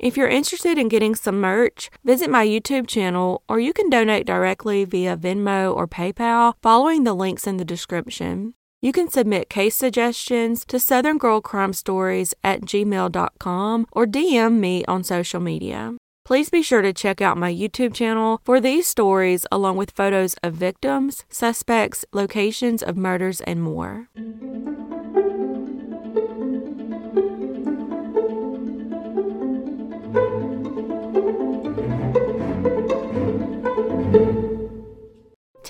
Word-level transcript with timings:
If 0.00 0.16
you're 0.16 0.28
interested 0.28 0.78
in 0.78 0.88
getting 0.88 1.14
some 1.14 1.42
merch, 1.42 1.90
visit 2.02 2.30
my 2.30 2.46
YouTube 2.46 2.88
channel 2.88 3.42
or 3.50 3.60
you 3.60 3.74
can 3.74 3.90
donate 3.90 4.26
directly 4.26 4.86
via 4.86 5.14
Venmo 5.14 5.76
or 5.76 5.86
PayPal 5.86 6.54
following 6.62 7.04
the 7.04 7.12
links 7.12 7.46
in 7.46 7.58
the 7.58 7.66
description. 7.66 8.54
You 8.80 8.92
can 8.92 9.10
submit 9.10 9.50
case 9.50 9.76
suggestions 9.76 10.64
to 10.68 10.80
Southern 10.80 11.18
Girl 11.18 11.42
Crime 11.42 11.74
Stories 11.74 12.32
at 12.42 12.62
gmail.com 12.62 13.86
or 13.92 14.06
DM 14.06 14.52
me 14.58 14.86
on 14.86 15.04
social 15.04 15.38
media. 15.38 15.92
Please 16.24 16.48
be 16.48 16.62
sure 16.62 16.80
to 16.80 16.94
check 16.94 17.20
out 17.20 17.36
my 17.36 17.52
YouTube 17.52 17.92
channel 17.92 18.40
for 18.42 18.58
these 18.58 18.86
stories 18.86 19.44
along 19.52 19.76
with 19.76 19.90
photos 19.90 20.34
of 20.42 20.54
victims, 20.54 21.26
suspects, 21.28 22.06
locations 22.14 22.82
of 22.82 22.96
murders, 22.96 23.42
and 23.42 23.62
more. 23.62 24.08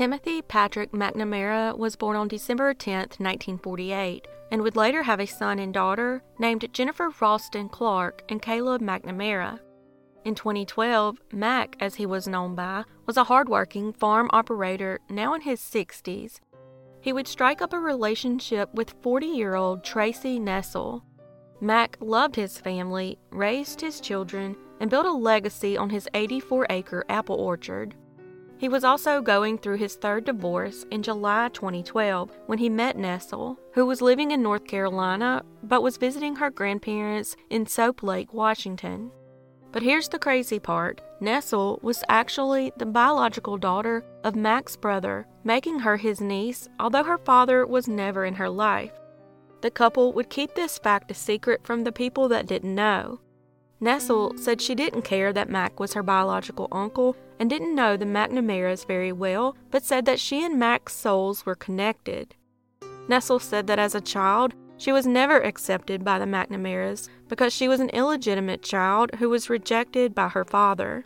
Timothy 0.01 0.41
Patrick 0.41 0.93
McNamara 0.93 1.77
was 1.77 1.95
born 1.95 2.17
on 2.17 2.27
December 2.27 2.73
10, 2.73 3.01
1948, 3.19 4.27
and 4.51 4.63
would 4.63 4.75
later 4.75 5.03
have 5.03 5.21
a 5.21 5.27
son 5.27 5.59
and 5.59 5.75
daughter 5.75 6.23
named 6.39 6.67
Jennifer 6.73 7.11
Ralston 7.21 7.69
Clark 7.69 8.23
and 8.31 8.41
Caleb 8.41 8.81
McNamara. 8.81 9.61
In 10.25 10.35
2012, 10.35 11.19
Mac, 11.35 11.77
as 11.81 11.97
he 11.97 12.07
was 12.07 12.27
known 12.27 12.55
by, 12.55 12.85
was 13.05 13.19
a 13.19 13.25
hardworking 13.25 13.93
farm 13.93 14.31
operator 14.33 15.01
now 15.11 15.35
in 15.35 15.43
his 15.43 15.61
60s. 15.61 16.41
He 17.03 17.13
would 17.13 17.29
strike 17.29 17.61
up 17.61 17.75
a 17.75 17.79
relationship 17.79 18.73
with 18.73 18.95
40 19.03 19.27
year 19.27 19.55
old 19.55 19.85
Tracy 19.85 20.41
Nessel. 20.41 21.03
Mac 21.61 21.99
loved 22.01 22.37
his 22.37 22.57
family, 22.57 23.19
raised 23.33 23.83
his 23.83 24.01
children, 24.01 24.57
and 24.81 24.89
built 24.89 25.05
a 25.05 25.13
legacy 25.13 25.77
on 25.77 25.91
his 25.91 26.09
84 26.15 26.69
acre 26.71 27.05
apple 27.11 27.37
orchard. 27.37 27.95
He 28.61 28.69
was 28.69 28.85
also 28.85 29.23
going 29.23 29.57
through 29.57 29.79
his 29.79 29.95
third 29.95 30.27
divorce 30.27 30.85
in 30.91 31.03
July 31.03 31.49
2012 31.49 32.31
when 32.45 32.59
he 32.59 32.69
met 32.69 32.95
Nessel, 32.95 33.57
who 33.73 33.87
was 33.87 34.03
living 34.03 34.33
in 34.33 34.43
North 34.43 34.67
Carolina 34.67 35.43
but 35.63 35.83
was 35.83 35.97
visiting 35.97 36.37
her 36.37 36.51
grandparents 36.51 37.37
in 37.49 37.65
Soap 37.65 38.03
Lake, 38.03 38.35
Washington. 38.35 39.13
But 39.73 39.83
here's 39.83 40.11
the 40.11 40.19
crazy 40.19 40.59
part 40.59 41.01
Nessel 41.23 41.83
was 41.83 42.05
actually 42.11 42.71
the 42.77 42.85
biological 42.85 43.57
daughter 43.57 44.05
of 44.25 44.37
Mac's 44.37 44.77
brother, 44.77 45.27
making 45.43 45.79
her 45.79 45.97
his 45.97 46.21
niece, 46.21 46.69
although 46.79 47.05
her 47.05 47.17
father 47.17 47.67
was 47.67 47.89
never 47.89 48.27
in 48.27 48.35
her 48.35 48.51
life. 48.51 48.93
The 49.63 49.71
couple 49.71 50.13
would 50.13 50.29
keep 50.29 50.55
this 50.55 50.77
fact 50.77 51.11
a 51.11 51.15
secret 51.15 51.63
from 51.65 51.85
the 51.85 51.93
people 51.93 52.29
that 52.29 52.47
didn't 52.47 52.75
know. 52.75 53.21
Nessel 53.81 54.39
said 54.39 54.61
she 54.61 54.75
didn't 54.75 55.03
care 55.03 55.33
that 55.33 55.49
Mac 55.49 55.81
was 55.81 55.95
her 55.95 56.03
biological 56.03 56.69
uncle 56.71 57.17
and 57.39 57.49
didn't 57.49 57.75
know 57.75 57.97
the 57.97 58.05
McNamaras 58.05 58.87
very 58.87 59.13
well, 59.13 59.57
but 59.71 59.83
said 59.83 60.05
that 60.05 60.21
she 60.21 60.45
and 60.45 60.59
Mac's 60.59 60.93
souls 60.93 61.47
were 61.47 61.55
connected. 61.55 62.35
Nessel 63.09 63.41
said 63.41 63.67
that 63.67 63.79
as 63.79 63.95
a 63.95 64.01
child, 64.01 64.55
she 64.77 64.93
was 64.93 65.07
never 65.07 65.41
accepted 65.41 66.05
by 66.05 66.19
the 66.19 66.27
McNamaras 66.27 67.09
because 67.29 67.53
she 67.53 67.69
was 67.69 67.81
an 67.81 67.91
illegitimate 67.91 68.63
child 68.63 69.15
who 69.17 69.29
was 69.31 69.51
rejected 69.51 70.15
by 70.15 70.29
her 70.29 70.45
father. 70.45 71.05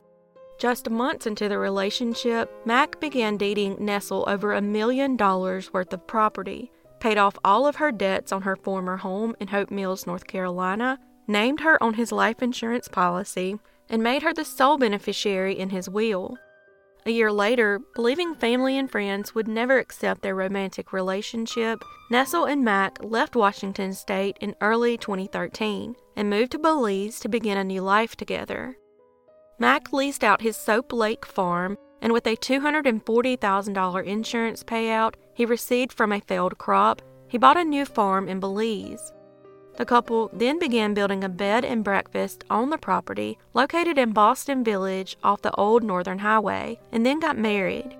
Just 0.59 0.91
months 0.91 1.27
into 1.27 1.48
the 1.48 1.59
relationship, 1.59 2.50
Mac 2.65 3.00
began 3.00 3.37
deeding 3.37 3.77
Nessel 3.77 4.25
over 4.28 4.53
a 4.53 4.60
million 4.60 5.16
dollars 5.16 5.72
worth 5.72 5.93
of 5.93 6.06
property, 6.06 6.71
paid 7.00 7.19
off 7.19 7.38
all 7.44 7.66
of 7.66 7.77
her 7.77 7.91
debts 7.91 8.32
on 8.32 8.43
her 8.43 8.56
former 8.56 8.97
home 8.97 9.34
in 9.41 9.48
Hope 9.48 9.71
Mills, 9.71 10.06
North 10.06 10.27
Carolina, 10.27 10.98
named 11.26 11.60
her 11.60 11.82
on 11.82 11.94
his 11.94 12.12
life 12.12 12.42
insurance 12.42 12.88
policy, 12.88 13.58
and 13.88 14.02
made 14.02 14.22
her 14.22 14.32
the 14.32 14.44
sole 14.44 14.78
beneficiary 14.78 15.58
in 15.58 15.70
his 15.70 15.88
will. 15.88 16.36
A 17.06 17.10
year 17.10 17.30
later, 17.30 17.80
believing 17.94 18.34
family 18.34 18.78
and 18.78 18.90
friends 18.90 19.34
would 19.34 19.46
never 19.46 19.78
accept 19.78 20.22
their 20.22 20.34
romantic 20.34 20.90
relationship, 20.90 21.84
Nessel 22.10 22.50
and 22.50 22.64
Mac 22.64 22.98
left 23.02 23.36
Washington 23.36 23.92
state 23.92 24.38
in 24.40 24.54
early 24.62 24.96
2013 24.96 25.96
and 26.16 26.30
moved 26.30 26.52
to 26.52 26.58
Belize 26.58 27.20
to 27.20 27.28
begin 27.28 27.58
a 27.58 27.64
new 27.64 27.82
life 27.82 28.16
together. 28.16 28.78
Mac 29.58 29.92
leased 29.92 30.24
out 30.24 30.41
his 30.41 30.56
Soap 30.56 30.92
Lake 30.92 31.26
farm, 31.26 31.76
and 32.00 32.12
with 32.12 32.26
a 32.26 32.36
$240,000 32.36 34.04
insurance 34.06 34.64
payout 34.64 35.14
he 35.34 35.44
received 35.44 35.92
from 35.92 36.10
a 36.10 36.20
failed 36.20 36.56
crop, 36.56 37.02
he 37.28 37.36
bought 37.36 37.56
a 37.58 37.64
new 37.64 37.84
farm 37.84 38.28
in 38.28 38.41
Belize. 38.41 39.12
The 39.76 39.84
couple 39.84 40.30
then 40.32 40.58
began 40.58 40.94
building 40.94 41.24
a 41.24 41.28
bed 41.28 41.64
and 41.64 41.82
breakfast 41.82 42.44
on 42.48 42.70
the 42.70 42.78
property 42.78 43.38
located 43.54 43.98
in 43.98 44.12
Boston 44.12 44.62
Village 44.62 45.16
off 45.24 45.42
the 45.42 45.54
old 45.56 45.82
Northern 45.82 46.20
Highway 46.20 46.78
and 46.92 47.04
then 47.04 47.18
got 47.18 47.36
married. 47.36 47.96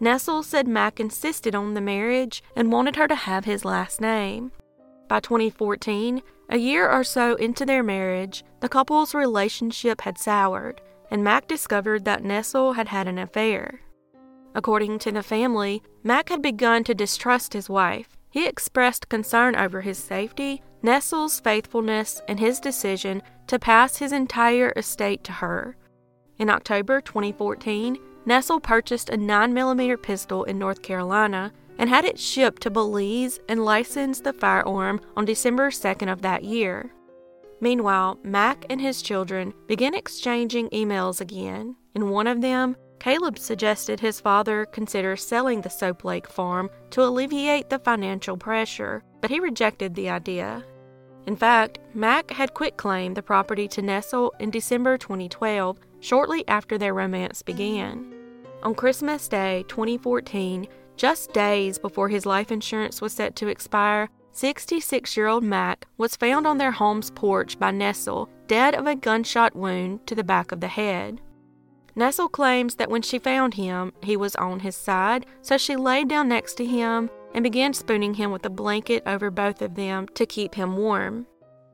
Nessel 0.00 0.44
said 0.44 0.68
Mac 0.68 1.00
insisted 1.00 1.54
on 1.54 1.74
the 1.74 1.80
marriage 1.80 2.42
and 2.54 2.70
wanted 2.70 2.96
her 2.96 3.08
to 3.08 3.14
have 3.14 3.46
his 3.46 3.64
last 3.64 4.00
name. 4.00 4.52
By 5.08 5.20
2014, 5.20 6.22
a 6.50 6.58
year 6.58 6.88
or 6.88 7.02
so 7.02 7.34
into 7.36 7.64
their 7.64 7.82
marriage, 7.82 8.44
the 8.60 8.68
couple's 8.68 9.14
relationship 9.14 10.02
had 10.02 10.18
soured, 10.18 10.80
and 11.10 11.24
Mac 11.24 11.48
discovered 11.48 12.04
that 12.04 12.22
Nessel 12.22 12.76
had 12.76 12.88
had 12.88 13.08
an 13.08 13.18
affair. 13.18 13.80
According 14.54 14.98
to 15.00 15.12
the 15.12 15.22
family, 15.22 15.82
Mac 16.02 16.28
had 16.28 16.42
begun 16.42 16.84
to 16.84 16.94
distrust 16.94 17.54
his 17.54 17.68
wife. 17.68 18.08
He 18.30 18.46
expressed 18.46 19.08
concern 19.08 19.56
over 19.56 19.80
his 19.80 19.98
safety 19.98 20.62
Nessel's 20.82 21.40
faithfulness 21.40 22.22
and 22.28 22.38
his 22.38 22.60
decision 22.60 23.22
to 23.48 23.58
pass 23.58 23.96
his 23.96 24.12
entire 24.12 24.72
estate 24.76 25.24
to 25.24 25.32
her. 25.32 25.76
In 26.38 26.50
October 26.50 27.00
2014, 27.00 27.98
Nessel 28.26 28.62
purchased 28.62 29.08
a 29.08 29.16
9mm 29.16 30.02
pistol 30.02 30.44
in 30.44 30.58
North 30.58 30.82
Carolina 30.82 31.52
and 31.78 31.88
had 31.88 32.04
it 32.04 32.18
shipped 32.18 32.62
to 32.62 32.70
Belize 32.70 33.40
and 33.48 33.64
licensed 33.64 34.24
the 34.24 34.32
firearm 34.32 35.00
on 35.16 35.24
December 35.24 35.70
2nd 35.70 36.12
of 36.12 36.22
that 36.22 36.44
year. 36.44 36.92
Meanwhile, 37.60 38.18
Mac 38.22 38.64
and 38.70 38.80
his 38.80 39.02
children 39.02 39.52
began 39.66 39.94
exchanging 39.94 40.68
emails 40.70 41.20
again. 41.20 41.76
In 41.94 42.10
one 42.10 42.26
of 42.26 42.40
them, 42.40 42.76
Caleb 43.00 43.38
suggested 43.38 44.00
his 44.00 44.20
father 44.20 44.66
consider 44.66 45.16
selling 45.16 45.60
the 45.60 45.70
Soap 45.70 46.04
Lake 46.04 46.28
farm 46.28 46.68
to 46.90 47.02
alleviate 47.02 47.70
the 47.70 47.78
financial 47.78 48.36
pressure, 48.36 49.02
but 49.20 49.30
he 49.30 49.40
rejected 49.40 49.94
the 49.94 50.10
idea. 50.10 50.64
In 51.28 51.36
fact, 51.36 51.78
Mac 51.92 52.30
had 52.30 52.54
quitclaimed 52.54 53.14
the 53.14 53.22
property 53.22 53.68
to 53.68 53.82
Nessel 53.82 54.30
in 54.40 54.50
December 54.50 54.96
2012, 54.96 55.78
shortly 56.00 56.42
after 56.48 56.78
their 56.78 56.94
romance 56.94 57.42
began. 57.42 58.10
On 58.62 58.74
Christmas 58.74 59.28
Day 59.28 59.62
2014, 59.68 60.66
just 60.96 61.34
days 61.34 61.78
before 61.78 62.08
his 62.08 62.24
life 62.24 62.50
insurance 62.50 63.02
was 63.02 63.12
set 63.12 63.36
to 63.36 63.48
expire, 63.48 64.08
66 64.32 65.18
year 65.18 65.26
old 65.26 65.44
Mac 65.44 65.86
was 65.98 66.16
found 66.16 66.46
on 66.46 66.56
their 66.56 66.72
home's 66.72 67.10
porch 67.10 67.58
by 67.58 67.72
Nessel, 67.72 68.30
dead 68.46 68.74
of 68.74 68.86
a 68.86 68.96
gunshot 68.96 69.54
wound 69.54 70.06
to 70.06 70.14
the 70.14 70.24
back 70.24 70.50
of 70.50 70.60
the 70.60 70.68
head. 70.68 71.20
Nessel 71.94 72.32
claims 72.32 72.76
that 72.76 72.88
when 72.88 73.02
she 73.02 73.18
found 73.18 73.52
him, 73.52 73.92
he 74.02 74.16
was 74.16 74.34
on 74.36 74.60
his 74.60 74.76
side, 74.76 75.26
so 75.42 75.58
she 75.58 75.76
laid 75.76 76.08
down 76.08 76.26
next 76.30 76.54
to 76.54 76.64
him 76.64 77.10
and 77.34 77.42
began 77.42 77.74
spooning 77.74 78.14
him 78.14 78.30
with 78.30 78.44
a 78.44 78.50
blanket 78.50 79.02
over 79.06 79.30
both 79.30 79.62
of 79.62 79.74
them 79.74 80.06
to 80.14 80.26
keep 80.26 80.54
him 80.54 80.76
warm. 80.76 81.26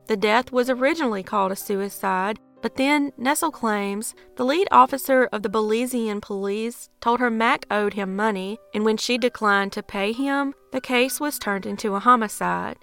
The 0.06 0.16
death 0.16 0.52
was 0.52 0.68
originally 0.68 1.22
called 1.22 1.52
a 1.52 1.56
suicide, 1.56 2.38
but 2.60 2.76
then 2.76 3.12
Nessel 3.18 3.52
claims 3.52 4.14
the 4.36 4.44
lead 4.44 4.68
officer 4.70 5.28
of 5.32 5.42
the 5.42 5.50
Belizean 5.50 6.22
police 6.22 6.88
told 7.00 7.20
her 7.20 7.30
Mac 7.30 7.66
owed 7.70 7.94
him 7.94 8.16
money, 8.16 8.58
and 8.72 8.84
when 8.84 8.96
she 8.96 9.18
declined 9.18 9.72
to 9.72 9.82
pay 9.82 10.12
him, 10.12 10.54
the 10.72 10.80
case 10.80 11.20
was 11.20 11.38
turned 11.38 11.66
into 11.66 11.94
a 11.94 12.00
homicide. 12.00 12.78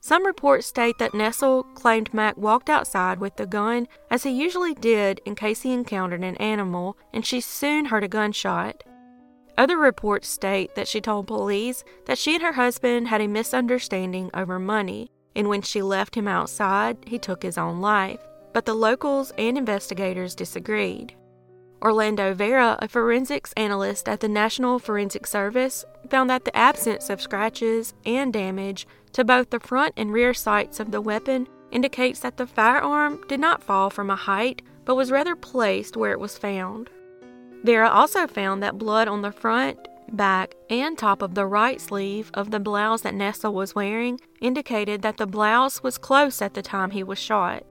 Some 0.00 0.24
reports 0.24 0.66
state 0.66 0.98
that 0.98 1.12
Nessel 1.12 1.64
claimed 1.74 2.14
Mac 2.14 2.36
walked 2.36 2.70
outside 2.70 3.18
with 3.18 3.36
the 3.36 3.46
gun, 3.46 3.88
as 4.10 4.22
he 4.22 4.30
usually 4.30 4.74
did 4.74 5.20
in 5.24 5.34
case 5.34 5.62
he 5.62 5.72
encountered 5.72 6.22
an 6.22 6.36
animal, 6.36 6.96
and 7.12 7.26
she 7.26 7.40
soon 7.40 7.86
heard 7.86 8.04
a 8.04 8.08
gunshot. 8.08 8.84
Other 9.58 9.76
reports 9.76 10.28
state 10.28 10.76
that 10.76 10.86
she 10.86 11.00
told 11.00 11.26
police 11.26 11.82
that 12.06 12.16
she 12.16 12.34
and 12.34 12.42
her 12.44 12.52
husband 12.52 13.08
had 13.08 13.20
a 13.20 13.26
misunderstanding 13.26 14.30
over 14.32 14.60
money, 14.60 15.10
and 15.34 15.48
when 15.48 15.62
she 15.62 15.82
left 15.82 16.14
him 16.14 16.28
outside, 16.28 16.96
he 17.08 17.18
took 17.18 17.42
his 17.42 17.58
own 17.58 17.80
life. 17.80 18.20
But 18.52 18.66
the 18.66 18.74
locals 18.74 19.32
and 19.36 19.58
investigators 19.58 20.36
disagreed. 20.36 21.16
Orlando 21.82 22.34
Vera, 22.34 22.78
a 22.80 22.86
forensics 22.86 23.52
analyst 23.56 24.08
at 24.08 24.20
the 24.20 24.28
National 24.28 24.78
Forensic 24.78 25.26
Service, 25.26 25.84
found 26.08 26.30
that 26.30 26.44
the 26.44 26.56
absence 26.56 27.10
of 27.10 27.20
scratches 27.20 27.94
and 28.06 28.32
damage 28.32 28.86
to 29.12 29.24
both 29.24 29.50
the 29.50 29.60
front 29.60 29.92
and 29.96 30.12
rear 30.12 30.34
sights 30.34 30.78
of 30.78 30.92
the 30.92 31.00
weapon 31.00 31.48
indicates 31.72 32.20
that 32.20 32.36
the 32.36 32.46
firearm 32.46 33.24
did 33.28 33.40
not 33.40 33.62
fall 33.62 33.90
from 33.90 34.08
a 34.08 34.16
height 34.16 34.62
but 34.84 34.94
was 34.94 35.10
rather 35.10 35.34
placed 35.34 35.96
where 35.96 36.12
it 36.12 36.20
was 36.20 36.38
found. 36.38 36.90
Vera 37.64 37.88
also 37.88 38.26
found 38.26 38.62
that 38.62 38.78
blood 38.78 39.08
on 39.08 39.22
the 39.22 39.32
front, 39.32 39.78
back, 40.12 40.54
and 40.70 40.96
top 40.96 41.22
of 41.22 41.34
the 41.34 41.46
right 41.46 41.80
sleeve 41.80 42.30
of 42.34 42.50
the 42.50 42.60
blouse 42.60 43.02
that 43.02 43.14
Nessel 43.14 43.52
was 43.52 43.74
wearing 43.74 44.20
indicated 44.40 45.02
that 45.02 45.16
the 45.16 45.26
blouse 45.26 45.82
was 45.82 45.98
close 45.98 46.40
at 46.40 46.54
the 46.54 46.62
time 46.62 46.90
he 46.90 47.02
was 47.02 47.18
shot. 47.18 47.64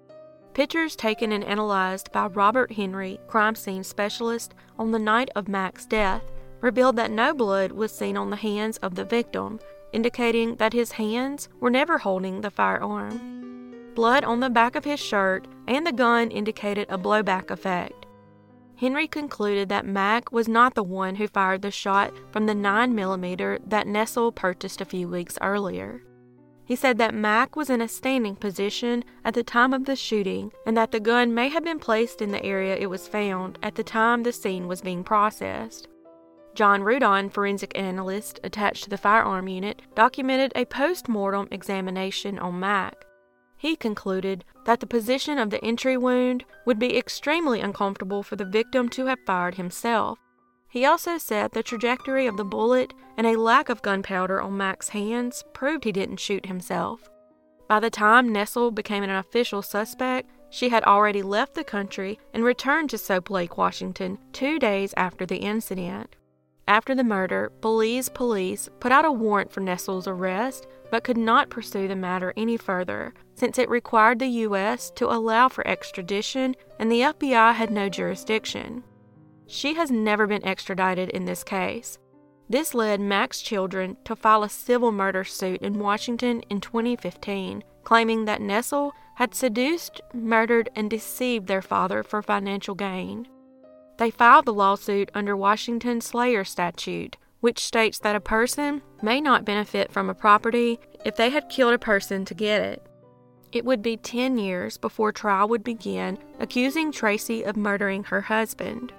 Pictures 0.54 0.95
taken 0.95 1.31
and 1.31 1.44
analyzed 1.44 2.12
by 2.12 2.25
Robert 2.25 2.72
Henry, 2.72 3.19
crime 3.28 3.54
scene 3.54 3.84
specialist, 3.84 4.56
on 4.80 4.92
the 4.92 4.98
night 4.98 5.30
of 5.36 5.48
Mac's 5.48 5.86
death 5.86 6.24
revealed 6.62 6.95
that 6.95 7.12
no 7.12 7.34
blood 7.34 7.72
was 7.72 7.92
seen 7.92 8.18
on 8.18 8.31
the 8.31 8.36
hands 8.36 8.78
of 8.78 8.95
the 8.95 9.06
victim, 9.06 9.60
indicating 9.94 10.56
that 10.56 10.74
his 10.74 10.94
hands 10.94 11.48
were 11.60 11.69
never 11.69 12.00
holding 12.00 12.42
the 12.42 12.50
firearm. 12.50 13.94
Blood 13.94 14.24
on 14.24 14.39
the 14.39 14.50
back 14.50 14.75
of 14.75 14.84
his 14.84 15.00
shirt 15.00 15.48
and 15.68 15.86
the 15.86 15.92
gun 15.92 16.31
indicated 16.31 16.88
a 16.89 16.98
blowback 16.98 17.51
effect. 17.51 18.06
Henry 18.77 19.07
concluded 19.07 19.69
that 19.69 19.88
Mac 19.88 20.31
was 20.31 20.47
not 20.47 20.75
the 20.75 20.83
one 20.83 21.15
who 21.15 21.27
fired 21.27 21.63
the 21.63 21.71
shot 21.71 22.13
from 22.31 22.45
the 22.45 22.53
9mm 22.53 23.59
that 23.68 23.88
Nessel 23.88 24.33
purchased 24.33 24.81
a 24.81 24.85
few 24.85 25.07
weeks 25.07 25.38
earlier. 25.41 26.03
He 26.63 26.75
said 26.75 27.00
that 27.00 27.15
Mac 27.15 27.56
was 27.56 27.71
in 27.71 27.81
a 27.81 27.88
standing 27.88 28.35
position 28.35 29.03
at 29.25 29.33
the 29.33 29.41
time 29.41 29.74
of 29.74 29.85
the 29.85 29.95
shooting 29.95 30.51
and 30.65 30.77
that 30.77 30.91
the 30.91 31.00
gun 31.00 31.33
may 31.33 31.47
have 31.50 31.63
been 31.63 31.79
placed 31.79 32.21
in 32.21 32.31
the 32.31 32.44
area 32.44 32.75
it 32.75 32.89
was 32.89 33.07
found 33.07 33.57
at 33.63 33.75
the 33.75 33.83
time 33.83 34.21
the 34.21 34.31
scene 34.31 34.68
was 34.68 34.81
being 34.81 35.03
processed. 35.03 35.88
John 36.53 36.83
Rudon, 36.83 37.29
forensic 37.29 37.75
analyst 37.75 38.39
attached 38.44 38.83
to 38.83 38.89
the 38.89 38.97
firearm 38.97 39.47
unit, 39.47 39.81
documented 39.95 40.51
a 40.56 40.65
post 40.65 41.07
mortem 41.07 41.47
examination 41.50 42.38
on 42.38 42.59
Mac. 42.59 43.06
He 43.57 43.75
concluded 43.75 44.45
that 44.65 44.80
the 44.80 44.88
position 44.88 45.39
of 45.39 45.50
the 45.50 45.63
entry 45.63 45.98
wound 45.98 46.45
would 46.65 46.77
be 46.77 46.98
extremely 46.98 47.59
uncomfortable 47.59 48.21
for 48.21 48.36
the 48.36 48.45
victim 48.45 48.88
to 48.89 49.07
have 49.07 49.19
fired 49.25 49.56
himself. 49.56 50.19
He 50.69 50.86
also 50.86 51.18
said 51.18 51.51
the 51.51 51.63
trajectory 51.63 52.27
of 52.27 52.38
the 52.38 52.44
bullet 52.44 52.94
and 53.18 53.25
a 53.25 53.39
lack 53.39 53.69
of 53.69 53.81
gunpowder 53.81 54.42
on 54.42 54.57
Mac's 54.57 54.89
hands 54.89 55.44
proved 55.54 55.86
he 55.86 55.92
didn't 55.92 56.19
shoot 56.19 56.45
himself. 56.45 57.09
By 57.68 57.80
the 57.80 57.89
time 57.89 58.30
Nessel 58.30 58.69
became 58.71 59.04
an 59.04 59.09
official 59.09 59.62
suspect, 59.62 60.30
she 60.50 60.69
had 60.69 60.83
already 60.83 61.21
left 61.21 61.56
the 61.56 61.63
country 61.63 62.19
and 62.33 62.44
returned 62.44 62.89
to 62.92 62.98
Soap 62.98 63.30
Lake, 63.30 63.57
Washington, 63.57 64.18
two 64.33 64.60
days 64.60 64.94
after 64.98 65.25
the 65.25 65.38
incident. 65.38 66.17
After 66.68 66.94
the 66.94 67.04
murder, 67.04 67.52
Belize 67.62 68.10
police 68.10 68.68
put 68.80 68.92
out 68.92 69.06
a 69.06 69.12
warrant 69.12 69.52
for 69.52 69.62
Nessel's 69.62 70.08
arrest 70.08 70.68
but 70.92 71.04
could 71.04 71.18
not 71.18 71.50
pursue 71.50 71.88
the 71.88 71.96
matter 71.96 72.34
any 72.36 72.58
further 72.58 73.14
since 73.36 73.58
it 73.58 73.69
required 73.69 74.19
the 74.19 74.28
U.S. 74.28 74.92
to 74.96 75.12
allow 75.12 75.48
for 75.48 75.66
extradition 75.68 76.56
and 76.80 76.92
the 76.92 77.02
FBI 77.02 77.54
had 77.54 77.72
no 77.72 77.88
jurisdiction. 77.88 78.84
She 79.48 79.75
has 79.75 79.92
never 79.92 80.28
been 80.28 80.46
extradited 80.46 81.10
in 81.10 81.25
this 81.25 81.44
case. 81.44 82.00
This 82.50 82.74
led 82.74 83.00
Mac's 83.00 83.42
children 83.42 83.98
to 84.06 84.16
file 84.16 84.44
a 84.44 84.50
civil 84.50 84.92
murder 84.92 85.24
suit 85.24 85.62
in 85.62 85.80
Washington 85.80 86.42
in 86.50 86.62
2015, 86.62 87.63
claiming 87.84 88.25
that 88.25 88.42
Nessel 88.42 88.92
had 89.16 89.34
seduced, 89.34 90.02
murdered, 90.13 90.70
and 90.75 90.90
deceived 90.90 91.48
their 91.48 91.62
father 91.62 92.04
for 92.04 92.22
financial 92.22 92.75
gain. 92.75 93.28
They 93.98 94.12
filed 94.12 94.46
the 94.46 94.54
lawsuit 94.54 95.10
under 95.14 95.36
Washington's 95.36 96.06
Slayer 96.06 96.44
statute, 96.44 97.18
which 97.40 97.64
states 97.64 98.00
that 98.00 98.16
a 98.16 98.20
person 98.20 98.82
may 99.02 99.20
not 99.20 99.46
benefit 99.46 99.92
from 99.92 100.10
a 100.10 100.14
property 100.14 100.80
if 101.06 101.16
they 101.16 101.30
had 101.30 101.50
killed 101.50 101.74
a 101.74 101.80
person 101.80 102.26
to 102.26 102.34
get 102.34 102.62
it. 102.62 102.84
It 103.52 103.66
would 103.66 103.82
be 103.82 103.98
10 103.98 104.38
years 104.38 104.78
before 104.78 105.12
trial 105.12 105.48
would 105.48 105.64
begin, 105.64 106.18
accusing 106.40 106.92
Tracy 106.92 107.44
of 107.44 107.58
murdering 107.58 108.04
her 108.06 108.22
husband. 108.22 108.94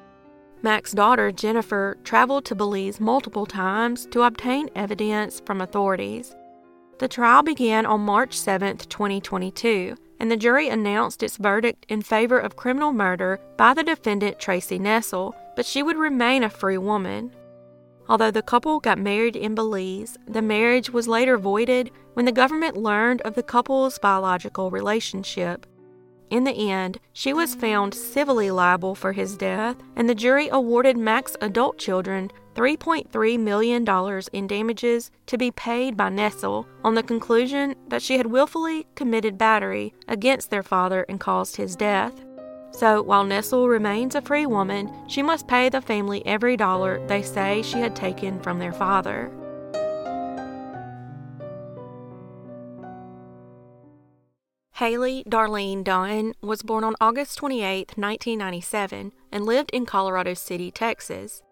Mac's 0.63 0.93
daughter, 0.93 1.31
Jennifer, 1.31 1.97
traveled 2.03 2.45
to 2.47 2.55
Belize 2.55 2.99
multiple 2.99 3.47
times 3.47 4.07
to 4.07 4.23
obtain 4.23 4.71
evidence 4.75 5.41
from 5.45 5.61
authorities. 5.61 6.35
The 6.99 7.07
trial 7.07 7.43
began 7.45 7.87
on 7.87 8.01
March 8.01 8.37
7, 8.37 8.79
2022, 8.79 9.95
and 10.21 10.31
the 10.31 10.37
jury 10.37 10.69
announced 10.69 11.23
its 11.23 11.37
verdict 11.37 11.87
in 11.89 12.03
favor 12.03 12.39
of 12.39 12.57
criminal 12.57 12.93
murder 12.93 13.41
by 13.57 13.75
the 13.75 13.83
defendant 13.83 14.39
Tracy 14.39 14.79
Nessel, 14.79 15.35
but 15.57 15.67
she 15.67 15.83
would 15.83 15.97
remain 15.97 16.43
a 16.43 16.51
free 16.51 16.79
woman. 16.79 17.35
Although 18.09 18.31
the 18.31 18.43
couple 18.43 18.81
got 18.81 18.99
married 18.99 19.37
in 19.37 19.55
Belize, 19.55 20.17
the 20.27 20.43
marriage 20.43 20.91
was 20.91 21.09
later 21.09 21.37
voided 21.37 21.91
when 22.15 22.25
the 22.25 22.33
government 22.33 22.77
learned 22.77 23.21
of 23.23 23.35
the 23.35 23.43
couple's 23.43 23.99
biological 23.99 24.71
relationship. 24.71 25.67
In 26.31 26.45
the 26.45 26.71
end, 26.71 26.99
she 27.13 27.33
was 27.33 27.55
found 27.55 27.95
civilly 27.95 28.51
liable 28.51 28.95
for 28.95 29.13
his 29.13 29.37
death, 29.37 29.77
and 29.97 30.09
the 30.09 30.15
jury 30.15 30.49
awarded 30.49 30.97
Mac's 30.97 31.37
adult 31.41 31.79
children 31.79 32.31
$3.3 32.59 33.39
million 33.39 33.87
in 34.33 34.47
damages 34.49 35.13
to 35.27 35.39
be 35.39 35.53
paid 35.53 35.97
by 35.97 36.11
Nessel 36.11 36.67
on 36.83 36.97
the 36.97 37.05
conclusion 37.05 37.77
that 37.87 38.03
she 38.03 38.17
had 38.17 38.27
willfully 38.27 38.85
committed 38.97 39.39
battery 39.39 39.95
against 40.09 40.51
their 40.51 40.65
father 40.65 41.07
and 41.09 41.21
caused 41.21 41.55
his 41.55 41.77
death. 41.77 42.25
So, 42.73 43.01
while 43.01 43.25
Nessel 43.25 43.69
remains 43.69 44.17
a 44.17 44.21
free 44.21 44.45
woman, 44.45 44.93
she 45.07 45.23
must 45.23 45.47
pay 45.47 45.69
the 45.69 45.81
family 45.81 46.27
every 46.27 46.57
dollar 46.57 47.01
they 47.07 47.23
say 47.23 47.63
she 47.63 47.79
had 47.79 47.95
taken 47.95 48.41
from 48.41 48.59
their 48.59 48.73
father. 48.73 49.31
Hailey 54.75 55.23
Darlene 55.29 55.85
Dunn 55.85 56.35
was 56.41 56.63
born 56.63 56.83
on 56.83 56.97
August 57.01 57.39
28, 57.39 57.97
1997, 57.97 59.13
and 59.31 59.47
lived 59.47 59.71
in 59.73 59.87
Colorado 59.87 60.35
City, 60.35 60.73
Texas. 60.73 61.43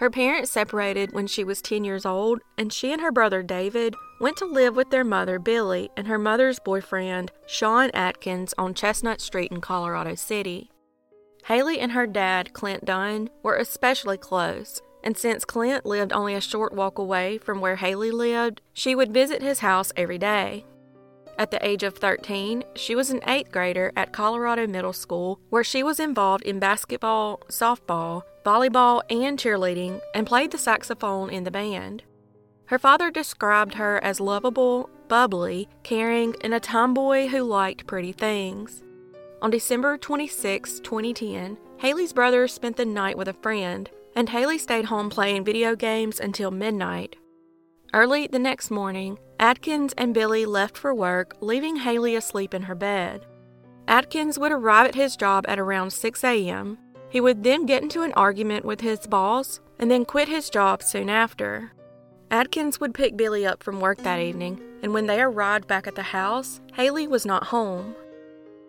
Her 0.00 0.08
parents 0.08 0.50
separated 0.50 1.12
when 1.12 1.26
she 1.26 1.44
was 1.44 1.60
10 1.60 1.84
years 1.84 2.06
old, 2.06 2.40
and 2.56 2.72
she 2.72 2.90
and 2.90 3.02
her 3.02 3.12
brother 3.12 3.42
David 3.42 3.94
went 4.18 4.38
to 4.38 4.46
live 4.46 4.74
with 4.74 4.88
their 4.88 5.04
mother 5.04 5.38
Billy 5.38 5.90
and 5.94 6.06
her 6.06 6.16
mother's 6.16 6.58
boyfriend 6.58 7.30
Sean 7.46 7.90
Atkins 7.92 8.54
on 8.56 8.72
Chestnut 8.72 9.20
Street 9.20 9.52
in 9.52 9.60
Colorado 9.60 10.14
City. 10.14 10.70
Hailey 11.44 11.78
and 11.78 11.92
her 11.92 12.06
dad, 12.06 12.54
Clint 12.54 12.86
Dunn, 12.86 13.28
were 13.42 13.56
especially 13.56 14.16
close, 14.16 14.80
and 15.04 15.18
since 15.18 15.44
Clint 15.44 15.84
lived 15.84 16.14
only 16.14 16.34
a 16.34 16.40
short 16.40 16.72
walk 16.72 16.96
away 16.96 17.36
from 17.36 17.60
where 17.60 17.76
Hailey 17.76 18.10
lived, 18.10 18.62
she 18.72 18.94
would 18.94 19.12
visit 19.12 19.42
his 19.42 19.58
house 19.58 19.92
every 19.98 20.16
day. 20.16 20.64
At 21.38 21.50
the 21.50 21.62
age 21.66 21.82
of 21.82 21.96
13, 21.96 22.64
she 22.74 22.94
was 22.94 23.10
an 23.10 23.20
eighth 23.26 23.52
grader 23.52 23.92
at 23.96 24.14
Colorado 24.14 24.66
Middle 24.66 24.94
School, 24.94 25.40
where 25.50 25.64
she 25.64 25.82
was 25.82 26.00
involved 26.00 26.44
in 26.44 26.58
basketball, 26.58 27.40
softball, 27.50 28.22
volleyball, 28.44 29.02
and 29.10 29.38
cheerleading, 29.38 30.00
and 30.14 30.26
played 30.26 30.50
the 30.50 30.58
saxophone 30.58 31.30
in 31.30 31.44
the 31.44 31.50
band. 31.50 32.02
Her 32.66 32.78
father 32.78 33.10
described 33.10 33.74
her 33.74 34.02
as 34.02 34.20
lovable, 34.20 34.88
bubbly, 35.08 35.68
caring, 35.82 36.36
and 36.42 36.54
a 36.54 36.60
tomboy 36.60 37.26
who 37.26 37.42
liked 37.42 37.86
pretty 37.86 38.12
things. 38.12 38.82
On 39.42 39.50
December 39.50 39.98
26, 39.98 40.80
2010, 40.80 41.58
Hailey's 41.78 42.12
brother 42.12 42.46
spent 42.46 42.76
the 42.76 42.84
night 42.84 43.18
with 43.18 43.26
a 43.26 43.32
friend, 43.32 43.90
and 44.14 44.28
Hailey 44.28 44.58
stayed 44.58 44.84
home 44.84 45.10
playing 45.10 45.44
video 45.44 45.74
games 45.74 46.20
until 46.20 46.50
midnight. 46.50 47.16
Early 47.92 48.28
the 48.28 48.38
next 48.38 48.70
morning, 48.70 49.18
Atkins 49.40 49.94
and 49.96 50.14
Billy 50.14 50.44
left 50.44 50.76
for 50.76 50.94
work, 50.94 51.36
leaving 51.40 51.76
Hailey 51.76 52.14
asleep 52.14 52.54
in 52.54 52.62
her 52.62 52.74
bed. 52.74 53.26
Atkins 53.88 54.38
would 54.38 54.52
arrive 54.52 54.86
at 54.86 54.94
his 54.94 55.16
job 55.16 55.44
at 55.48 55.58
around 55.58 55.90
6 55.90 56.22
a.m. 56.22 56.78
He 57.10 57.20
would 57.20 57.42
then 57.42 57.66
get 57.66 57.82
into 57.82 58.02
an 58.02 58.12
argument 58.12 58.64
with 58.64 58.80
his 58.80 59.06
boss 59.06 59.60
and 59.78 59.90
then 59.90 60.04
quit 60.04 60.28
his 60.28 60.48
job 60.48 60.82
soon 60.82 61.10
after. 61.10 61.72
Atkins 62.30 62.78
would 62.78 62.94
pick 62.94 63.16
Billy 63.16 63.44
up 63.44 63.62
from 63.62 63.80
work 63.80 63.98
that 64.04 64.20
evening, 64.20 64.60
and 64.82 64.94
when 64.94 65.06
they 65.06 65.20
arrived 65.20 65.66
back 65.66 65.88
at 65.88 65.96
the 65.96 66.02
house, 66.02 66.60
Hailey 66.74 67.08
was 67.08 67.26
not 67.26 67.48
home. 67.48 67.96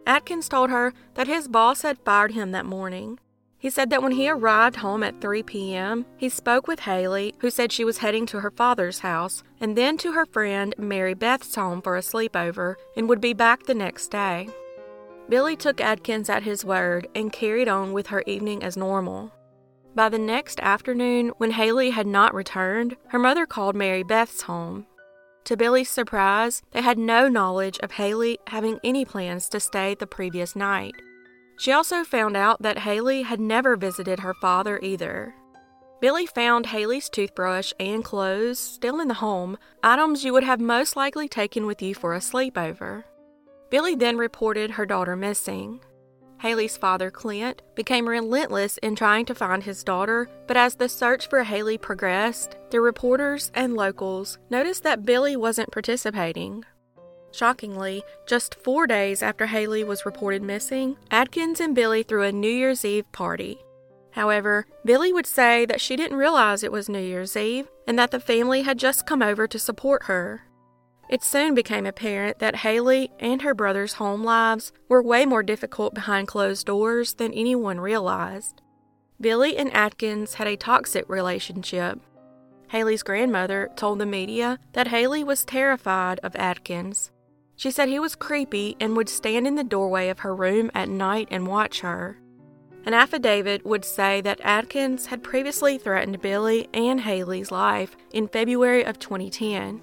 Atkins 0.07 0.49
told 0.49 0.71
her 0.71 0.93
that 1.13 1.27
his 1.27 1.47
boss 1.47 1.83
had 1.83 1.99
fired 1.99 2.31
him 2.31 2.51
that 2.51 2.65
morning. 2.65 3.19
He 3.59 3.69
said 3.69 3.91
that 3.91 4.01
when 4.01 4.13
he 4.13 4.27
arrived 4.27 4.77
home 4.77 5.03
at 5.03 5.21
3 5.21 5.43
p.m., 5.43 6.07
he 6.17 6.29
spoke 6.29 6.67
with 6.67 6.79
Hailey, 6.79 7.35
who 7.39 7.51
said 7.51 7.71
she 7.71 7.85
was 7.85 7.99
heading 7.99 8.25
to 8.25 8.39
her 8.39 8.49
father's 8.49 8.99
house, 8.99 9.43
and 9.59 9.77
then 9.77 9.97
to 9.99 10.13
her 10.13 10.25
friend 10.25 10.73
Mary 10.79 11.13
Beth's 11.13 11.53
home 11.53 11.79
for 11.79 11.95
a 11.95 12.01
sleepover 12.01 12.73
and 12.97 13.07
would 13.07 13.21
be 13.21 13.33
back 13.33 13.63
the 13.63 13.75
next 13.75 14.07
day. 14.07 14.49
Billy 15.31 15.55
took 15.55 15.79
Adkins 15.79 16.29
at 16.29 16.43
his 16.43 16.65
word 16.65 17.07
and 17.15 17.31
carried 17.31 17.69
on 17.69 17.93
with 17.93 18.07
her 18.07 18.21
evening 18.27 18.61
as 18.63 18.75
normal. 18.75 19.31
By 19.95 20.09
the 20.09 20.19
next 20.19 20.59
afternoon, 20.59 21.29
when 21.37 21.51
Hailey 21.51 21.91
had 21.91 22.05
not 22.05 22.33
returned, 22.33 22.97
her 23.07 23.17
mother 23.17 23.45
called 23.45 23.73
Mary 23.73 24.03
Beth's 24.03 24.41
home. 24.41 24.87
To 25.45 25.55
Billy's 25.55 25.89
surprise, 25.89 26.61
they 26.71 26.81
had 26.81 26.97
no 26.97 27.29
knowledge 27.29 27.79
of 27.79 27.93
Hailey 27.93 28.39
having 28.47 28.77
any 28.83 29.05
plans 29.05 29.47
to 29.49 29.61
stay 29.61 29.95
the 29.95 30.05
previous 30.05 30.53
night. 30.53 30.95
She 31.57 31.71
also 31.71 32.03
found 32.03 32.35
out 32.35 32.61
that 32.61 32.79
Hailey 32.79 33.21
had 33.21 33.39
never 33.39 33.77
visited 33.77 34.19
her 34.19 34.33
father 34.41 34.81
either. 34.83 35.33
Billy 36.01 36.25
found 36.25 36.65
Hailey's 36.65 37.09
toothbrush 37.09 37.71
and 37.79 38.03
clothes 38.03 38.59
still 38.59 38.99
in 38.99 39.07
the 39.07 39.13
home, 39.13 39.57
items 39.81 40.25
you 40.25 40.33
would 40.33 40.43
have 40.43 40.59
most 40.59 40.97
likely 40.97 41.29
taken 41.29 41.65
with 41.65 41.81
you 41.81 41.95
for 41.95 42.13
a 42.13 42.19
sleepover. 42.19 43.05
Billy 43.71 43.95
then 43.95 44.17
reported 44.17 44.71
her 44.71 44.85
daughter 44.85 45.15
missing. 45.15 45.79
Hailey's 46.41 46.75
father, 46.75 47.09
Clint, 47.09 47.61
became 47.73 48.09
relentless 48.09 48.77
in 48.79 48.95
trying 48.95 49.25
to 49.27 49.35
find 49.35 49.63
his 49.63 49.83
daughter, 49.83 50.27
but 50.45 50.57
as 50.57 50.75
the 50.75 50.89
search 50.89 51.29
for 51.29 51.43
Hailey 51.43 51.77
progressed, 51.77 52.57
the 52.69 52.81
reporters 52.81 53.49
and 53.53 53.75
locals 53.75 54.37
noticed 54.49 54.83
that 54.83 55.05
Billy 55.05 55.37
wasn't 55.37 55.71
participating. 55.71 56.65
Shockingly, 57.31 58.03
just 58.27 58.55
four 58.55 58.87
days 58.87 59.23
after 59.23 59.45
Hailey 59.45 59.85
was 59.85 60.05
reported 60.05 60.41
missing, 60.41 60.97
Atkins 61.09 61.61
and 61.61 61.73
Billy 61.73 62.03
threw 62.03 62.23
a 62.23 62.31
New 62.31 62.51
Year's 62.51 62.83
Eve 62.83 63.09
party. 63.13 63.63
However, 64.09 64.65
Billy 64.83 65.13
would 65.13 65.27
say 65.27 65.65
that 65.65 65.79
she 65.79 65.95
didn't 65.95 66.17
realize 66.17 66.61
it 66.61 66.73
was 66.73 66.89
New 66.89 66.99
Year's 66.99 67.37
Eve 67.37 67.69
and 67.87 67.97
that 67.97 68.11
the 68.11 68.19
family 68.19 68.63
had 68.63 68.77
just 68.77 69.07
come 69.07 69.21
over 69.21 69.47
to 69.47 69.57
support 69.57 70.03
her. 70.07 70.41
It 71.11 71.25
soon 71.25 71.53
became 71.53 71.85
apparent 71.85 72.39
that 72.39 72.55
Hailey 72.55 73.11
and 73.19 73.41
her 73.41 73.53
brother's 73.53 73.95
home 73.95 74.23
lives 74.23 74.71
were 74.87 75.03
way 75.03 75.25
more 75.25 75.43
difficult 75.43 75.93
behind 75.93 76.29
closed 76.29 76.65
doors 76.65 77.15
than 77.15 77.33
anyone 77.33 77.81
realized. 77.81 78.61
Billy 79.19 79.57
and 79.57 79.73
Atkins 79.73 80.35
had 80.35 80.47
a 80.47 80.55
toxic 80.55 81.09
relationship. 81.09 81.99
Hailey's 82.69 83.03
grandmother 83.03 83.69
told 83.75 83.99
the 83.99 84.05
media 84.05 84.57
that 84.71 84.87
Hailey 84.87 85.21
was 85.21 85.43
terrified 85.43 86.21
of 86.23 86.33
Atkins. 86.37 87.11
She 87.57 87.71
said 87.71 87.89
he 87.89 87.99
was 87.99 88.15
creepy 88.15 88.77
and 88.79 88.95
would 88.95 89.09
stand 89.09 89.45
in 89.45 89.55
the 89.55 89.65
doorway 89.65 90.07
of 90.07 90.19
her 90.19 90.33
room 90.33 90.71
at 90.73 90.87
night 90.87 91.27
and 91.29 91.45
watch 91.45 91.81
her. 91.81 92.17
An 92.85 92.93
affidavit 92.93 93.65
would 93.65 93.83
say 93.83 94.21
that 94.21 94.39
Atkins 94.45 95.07
had 95.07 95.23
previously 95.23 95.77
threatened 95.77 96.21
Billy 96.21 96.69
and 96.73 97.01
Hailey's 97.01 97.51
life 97.51 97.97
in 98.13 98.29
February 98.29 98.85
of 98.85 98.97
2010. 98.97 99.81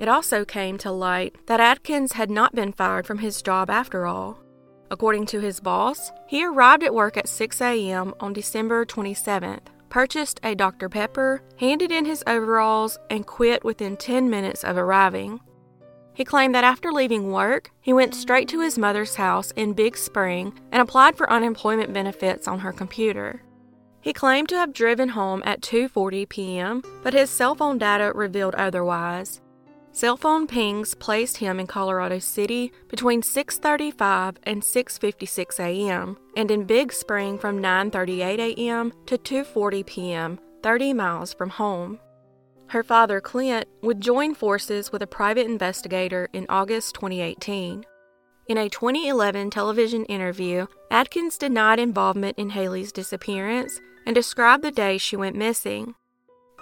It 0.00 0.08
also 0.08 0.46
came 0.46 0.78
to 0.78 0.90
light 0.90 1.36
that 1.46 1.60
Atkins 1.60 2.14
had 2.14 2.30
not 2.30 2.54
been 2.54 2.72
fired 2.72 3.06
from 3.06 3.18
his 3.18 3.42
job 3.42 3.68
after 3.68 4.06
all. 4.06 4.38
According 4.90 5.26
to 5.26 5.40
his 5.40 5.60
boss, 5.60 6.10
he 6.26 6.44
arrived 6.44 6.82
at 6.82 6.94
work 6.94 7.18
at 7.18 7.28
6 7.28 7.60
a.m. 7.60 8.14
on 8.18 8.32
December 8.32 8.86
27th, 8.86 9.66
purchased 9.90 10.40
a 10.42 10.54
Dr. 10.54 10.88
Pepper, 10.88 11.42
handed 11.58 11.92
in 11.92 12.06
his 12.06 12.24
overalls, 12.26 12.98
and 13.10 13.26
quit 13.26 13.62
within 13.62 13.96
10 13.98 14.30
minutes 14.30 14.64
of 14.64 14.78
arriving. 14.78 15.38
He 16.14 16.24
claimed 16.24 16.54
that 16.54 16.64
after 16.64 16.90
leaving 16.90 17.30
work, 17.30 17.70
he 17.82 17.92
went 17.92 18.14
straight 18.14 18.48
to 18.48 18.60
his 18.60 18.78
mother's 18.78 19.16
house 19.16 19.50
in 19.52 19.74
Big 19.74 19.98
Spring 19.98 20.58
and 20.72 20.80
applied 20.80 21.16
for 21.16 21.30
unemployment 21.30 21.92
benefits 21.92 22.48
on 22.48 22.60
her 22.60 22.72
computer. 22.72 23.42
He 24.00 24.14
claimed 24.14 24.48
to 24.48 24.56
have 24.56 24.72
driven 24.72 25.10
home 25.10 25.42
at 25.44 25.60
2:40 25.60 26.26
p.m., 26.28 26.82
but 27.02 27.12
his 27.12 27.28
cell 27.28 27.54
phone 27.54 27.76
data 27.76 28.12
revealed 28.14 28.54
otherwise. 28.54 29.42
Cell 30.00 30.16
phone 30.16 30.46
pings 30.46 30.94
placed 30.94 31.36
him 31.36 31.60
in 31.60 31.66
Colorado 31.66 32.20
City 32.20 32.72
between 32.88 33.20
6:35 33.20 34.36
and 34.44 34.62
6:56 34.62 35.60
a.m. 35.60 36.16
and 36.34 36.50
in 36.50 36.64
Big 36.64 36.90
Spring 36.90 37.36
from 37.36 37.60
9:38 37.60 38.38
a.m. 38.38 38.94
to 39.04 39.18
2:40 39.18 39.84
p.m., 39.84 40.40
30 40.62 40.94
miles 40.94 41.34
from 41.34 41.50
home. 41.50 42.00
Her 42.68 42.82
father, 42.82 43.20
Clint, 43.20 43.66
would 43.82 44.00
join 44.00 44.34
forces 44.34 44.90
with 44.90 45.02
a 45.02 45.06
private 45.18 45.44
investigator 45.44 46.30
in 46.32 46.46
August 46.48 46.94
2018. 46.94 47.84
In 48.48 48.56
a 48.56 48.70
2011 48.70 49.50
television 49.50 50.06
interview, 50.06 50.66
Atkins 50.90 51.36
denied 51.36 51.78
involvement 51.78 52.38
in 52.38 52.48
Hailey's 52.48 52.90
disappearance 52.90 53.78
and 54.06 54.14
described 54.14 54.64
the 54.64 54.70
day 54.70 54.96
she 54.96 55.16
went 55.16 55.36
missing. 55.36 55.94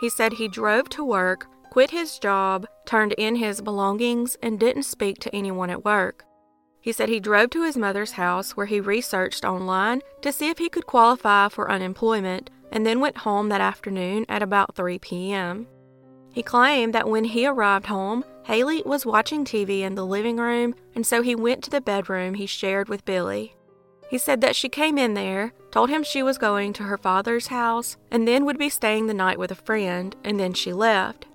He 0.00 0.08
said 0.08 0.32
he 0.32 0.48
drove 0.48 0.88
to 0.88 1.04
work, 1.04 1.46
quit 1.70 1.90
his 1.90 2.18
job, 2.18 2.66
turned 2.86 3.12
in 3.12 3.36
his 3.36 3.60
belongings, 3.60 4.36
and 4.42 4.58
didn't 4.58 4.82
speak 4.84 5.18
to 5.20 5.34
anyone 5.34 5.70
at 5.70 5.84
work. 5.84 6.24
He 6.80 6.92
said 6.92 7.08
he 7.08 7.20
drove 7.20 7.50
to 7.50 7.64
his 7.64 7.76
mother's 7.76 8.12
house 8.12 8.56
where 8.56 8.66
he 8.66 8.80
researched 8.80 9.44
online 9.44 10.00
to 10.22 10.32
see 10.32 10.48
if 10.48 10.58
he 10.58 10.68
could 10.68 10.86
qualify 10.86 11.48
for 11.48 11.70
unemployment 11.70 12.50
and 12.72 12.86
then 12.86 13.00
went 13.00 13.18
home 13.18 13.48
that 13.48 13.60
afternoon 13.60 14.24
at 14.28 14.42
about 14.42 14.74
3 14.74 14.98
p.m. 14.98 15.66
He 16.32 16.42
claimed 16.42 16.94
that 16.94 17.08
when 17.08 17.24
he 17.24 17.46
arrived 17.46 17.86
home, 17.86 18.24
Hailey 18.44 18.82
was 18.86 19.04
watching 19.04 19.44
TV 19.44 19.80
in 19.80 19.94
the 19.94 20.06
living 20.06 20.36
room, 20.36 20.74
and 20.94 21.06
so 21.06 21.20
he 21.20 21.34
went 21.34 21.62
to 21.64 21.70
the 21.70 21.80
bedroom 21.80 22.34
he 22.34 22.46
shared 22.46 22.88
with 22.88 23.04
Billy. 23.04 23.54
He 24.08 24.18
said 24.18 24.40
that 24.40 24.56
she 24.56 24.70
came 24.70 24.96
in 24.96 25.14
there, 25.14 25.52
told 25.70 25.90
him 25.90 26.02
she 26.02 26.22
was 26.22 26.38
going 26.38 26.72
to 26.74 26.84
her 26.84 26.96
father's 26.96 27.48
house, 27.48 27.96
and 28.10 28.26
then 28.26 28.46
would 28.46 28.58
be 28.58 28.70
staying 28.70 29.06
the 29.06 29.14
night 29.14 29.38
with 29.38 29.50
a 29.50 29.54
friend, 29.54 30.16
and 30.24 30.40
then 30.40 30.54
she 30.54 30.72
left. 30.72 31.26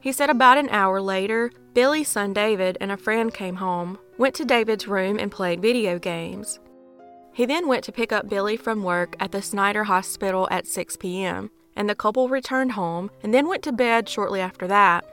He 0.00 0.12
said 0.12 0.30
about 0.30 0.58
an 0.58 0.70
hour 0.70 1.00
later, 1.00 1.50
Billy's 1.74 2.08
son 2.08 2.32
David 2.32 2.78
and 2.80 2.90
a 2.90 2.96
friend 2.96 3.32
came 3.32 3.56
home, 3.56 3.98
went 4.16 4.34
to 4.36 4.44
David's 4.44 4.88
room, 4.88 5.18
and 5.18 5.30
played 5.30 5.60
video 5.60 5.98
games. 5.98 6.58
He 7.32 7.46
then 7.46 7.68
went 7.68 7.84
to 7.84 7.92
pick 7.92 8.12
up 8.12 8.28
Billy 8.28 8.56
from 8.56 8.82
work 8.82 9.14
at 9.20 9.30
the 9.30 9.42
Snyder 9.42 9.84
Hospital 9.84 10.48
at 10.50 10.66
6 10.66 10.96
p.m., 10.96 11.50
and 11.76 11.88
the 11.88 11.94
couple 11.94 12.28
returned 12.28 12.72
home 12.72 13.10
and 13.22 13.32
then 13.32 13.46
went 13.46 13.62
to 13.62 13.72
bed 13.72 14.08
shortly 14.08 14.40
after 14.40 14.66
that. 14.66 15.04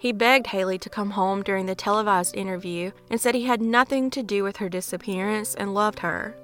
He 0.00 0.12
begged 0.12 0.48
Hailey 0.48 0.78
to 0.78 0.88
come 0.88 1.10
home 1.10 1.42
during 1.42 1.66
the 1.66 1.74
televised 1.74 2.34
interview 2.34 2.90
and 3.10 3.20
said 3.20 3.34
he 3.34 3.44
had 3.44 3.60
nothing 3.60 4.10
to 4.10 4.22
do 4.22 4.42
with 4.42 4.56
her 4.56 4.68
disappearance 4.68 5.54
and 5.54 5.74
loved 5.74 6.00
her. 6.00 6.36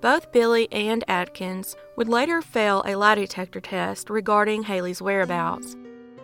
Both 0.00 0.32
Billy 0.32 0.68
and 0.72 1.04
Atkins 1.08 1.76
would 1.96 2.08
later 2.08 2.42
fail 2.42 2.82
a 2.84 2.96
lie 2.96 3.14
detector 3.14 3.60
test 3.60 4.10
regarding 4.10 4.64
Hailey's 4.64 5.00
whereabouts. 5.00 5.76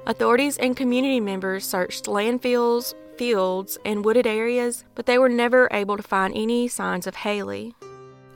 Authorities 0.09 0.57
and 0.59 0.77
community 0.77 1.19
members 1.19 1.65
searched 1.65 2.05
landfills, 2.05 2.95
fields, 3.19 3.77
and 3.85 4.05
wooded 4.05 4.27
areas, 4.27 4.85
but 4.95 5.07
they 5.07 5.19
were 5.19 5.29
never 5.29 5.69
able 5.73 5.97
to 5.97 6.03
find 6.03 6.33
any 6.37 6.69
signs 6.69 7.09
of 7.09 7.17
Hailey. 7.17 7.75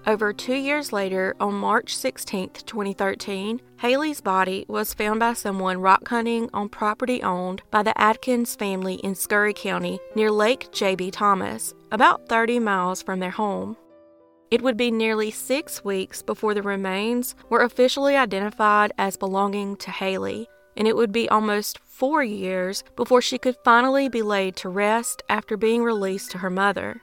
Over 0.05 0.33
two 0.33 0.55
years 0.55 0.93
later, 0.93 1.37
on 1.39 1.55
March 1.55 1.95
16, 1.95 2.51
2013, 2.67 3.61
Hailey's 3.79 4.21
body 4.21 4.65
was 4.67 4.95
found 4.95 5.21
by 5.21 5.35
someone 5.35 5.81
rock 5.81 6.09
hunting 6.09 6.51
on 6.53 6.69
property 6.71 7.23
owned 7.23 7.63
by 7.71 7.85
the 7.85 7.97
Atkins 8.01 8.57
family 8.57 8.95
in 8.95 9.15
Scurry 9.15 9.55
County 9.55 10.01
near 10.17 10.33
Lake 10.33 10.73
J.B. 10.73 11.13
Thomas, 11.13 11.73
about 11.93 12.29
30 12.29 12.59
miles 12.59 13.01
from 13.01 13.21
their 13.21 13.31
home. 13.31 13.77
It 14.51 14.63
would 14.63 14.77
be 14.77 14.91
nearly 14.91 15.31
six 15.31 15.85
weeks 15.85 16.21
before 16.21 16.55
the 16.55 16.63
remains 16.63 17.37
were 17.49 17.63
officially 17.63 18.17
identified 18.17 18.93
as 18.99 19.17
belonging 19.17 19.77
to 19.77 19.93
Hailey, 19.93 20.49
and 20.81 20.89
it 20.89 20.97
would 20.97 21.13
be 21.13 21.29
almost 21.29 21.79
four 21.85 22.25
years 22.25 22.83
before 22.97 23.21
she 23.21 23.37
could 23.37 23.55
finally 23.63 24.09
be 24.09 24.23
laid 24.23 24.57
to 24.57 24.71
rest 24.71 25.23
after 25.29 25.55
being 25.55 25.85
released 25.85 26.31
to 26.31 26.39
her 26.39 26.49
mother. 26.49 27.03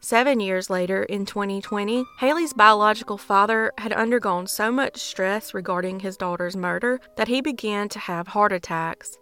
Seven 0.00 0.40
years 0.40 0.68
later, 0.68 1.04
in 1.04 1.24
2020, 1.24 2.04
Hailey's 2.18 2.52
biological 2.52 3.16
father 3.16 3.72
had 3.78 3.94
undergone 3.94 4.46
so 4.46 4.70
much 4.70 4.98
stress 4.98 5.54
regarding 5.54 6.00
his 6.00 6.18
daughter's 6.18 6.54
murder 6.54 7.00
that 7.16 7.28
he 7.28 7.40
began 7.40 7.88
to 7.88 7.98
have 7.98 8.28
heart 8.28 8.52
attacks. 8.52 9.16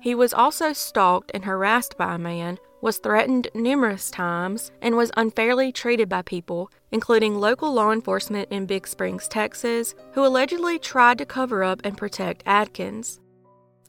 He 0.00 0.14
was 0.14 0.32
also 0.32 0.72
stalked 0.72 1.32
and 1.34 1.44
harassed 1.44 1.98
by 1.98 2.14
a 2.14 2.18
man, 2.18 2.58
was 2.82 2.98
threatened 2.98 3.48
numerous 3.52 4.12
times, 4.12 4.70
and 4.80 4.96
was 4.96 5.10
unfairly 5.16 5.72
treated 5.72 6.08
by 6.08 6.22
people, 6.22 6.70
including 6.92 7.34
local 7.40 7.72
law 7.72 7.90
enforcement 7.90 8.46
in 8.52 8.66
Big 8.66 8.86
Springs, 8.86 9.26
Texas, 9.26 9.96
who 10.12 10.24
allegedly 10.24 10.78
tried 10.78 11.18
to 11.18 11.26
cover 11.26 11.64
up 11.64 11.80
and 11.82 11.98
protect 11.98 12.44
Atkins. 12.46 13.18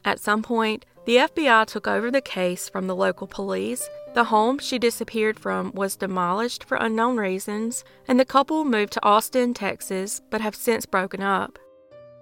At 0.06 0.20
some 0.20 0.42
point, 0.42 0.86
the 1.04 1.16
FBI 1.16 1.66
took 1.66 1.88
over 1.88 2.12
the 2.12 2.20
case 2.20 2.68
from 2.68 2.86
the 2.86 2.94
local 2.94 3.26
police. 3.26 3.88
The 4.14 4.24
home 4.24 4.60
she 4.60 4.78
disappeared 4.78 5.38
from 5.38 5.72
was 5.74 5.96
demolished 5.96 6.62
for 6.62 6.78
unknown 6.80 7.16
reasons, 7.16 7.84
and 8.06 8.18
the 8.18 8.24
couple 8.24 8.64
moved 8.64 8.92
to 8.94 9.04
Austin, 9.04 9.52
Texas, 9.52 10.22
but 10.30 10.40
have 10.40 10.54
since 10.54 10.86
broken 10.86 11.22
up. 11.22 11.58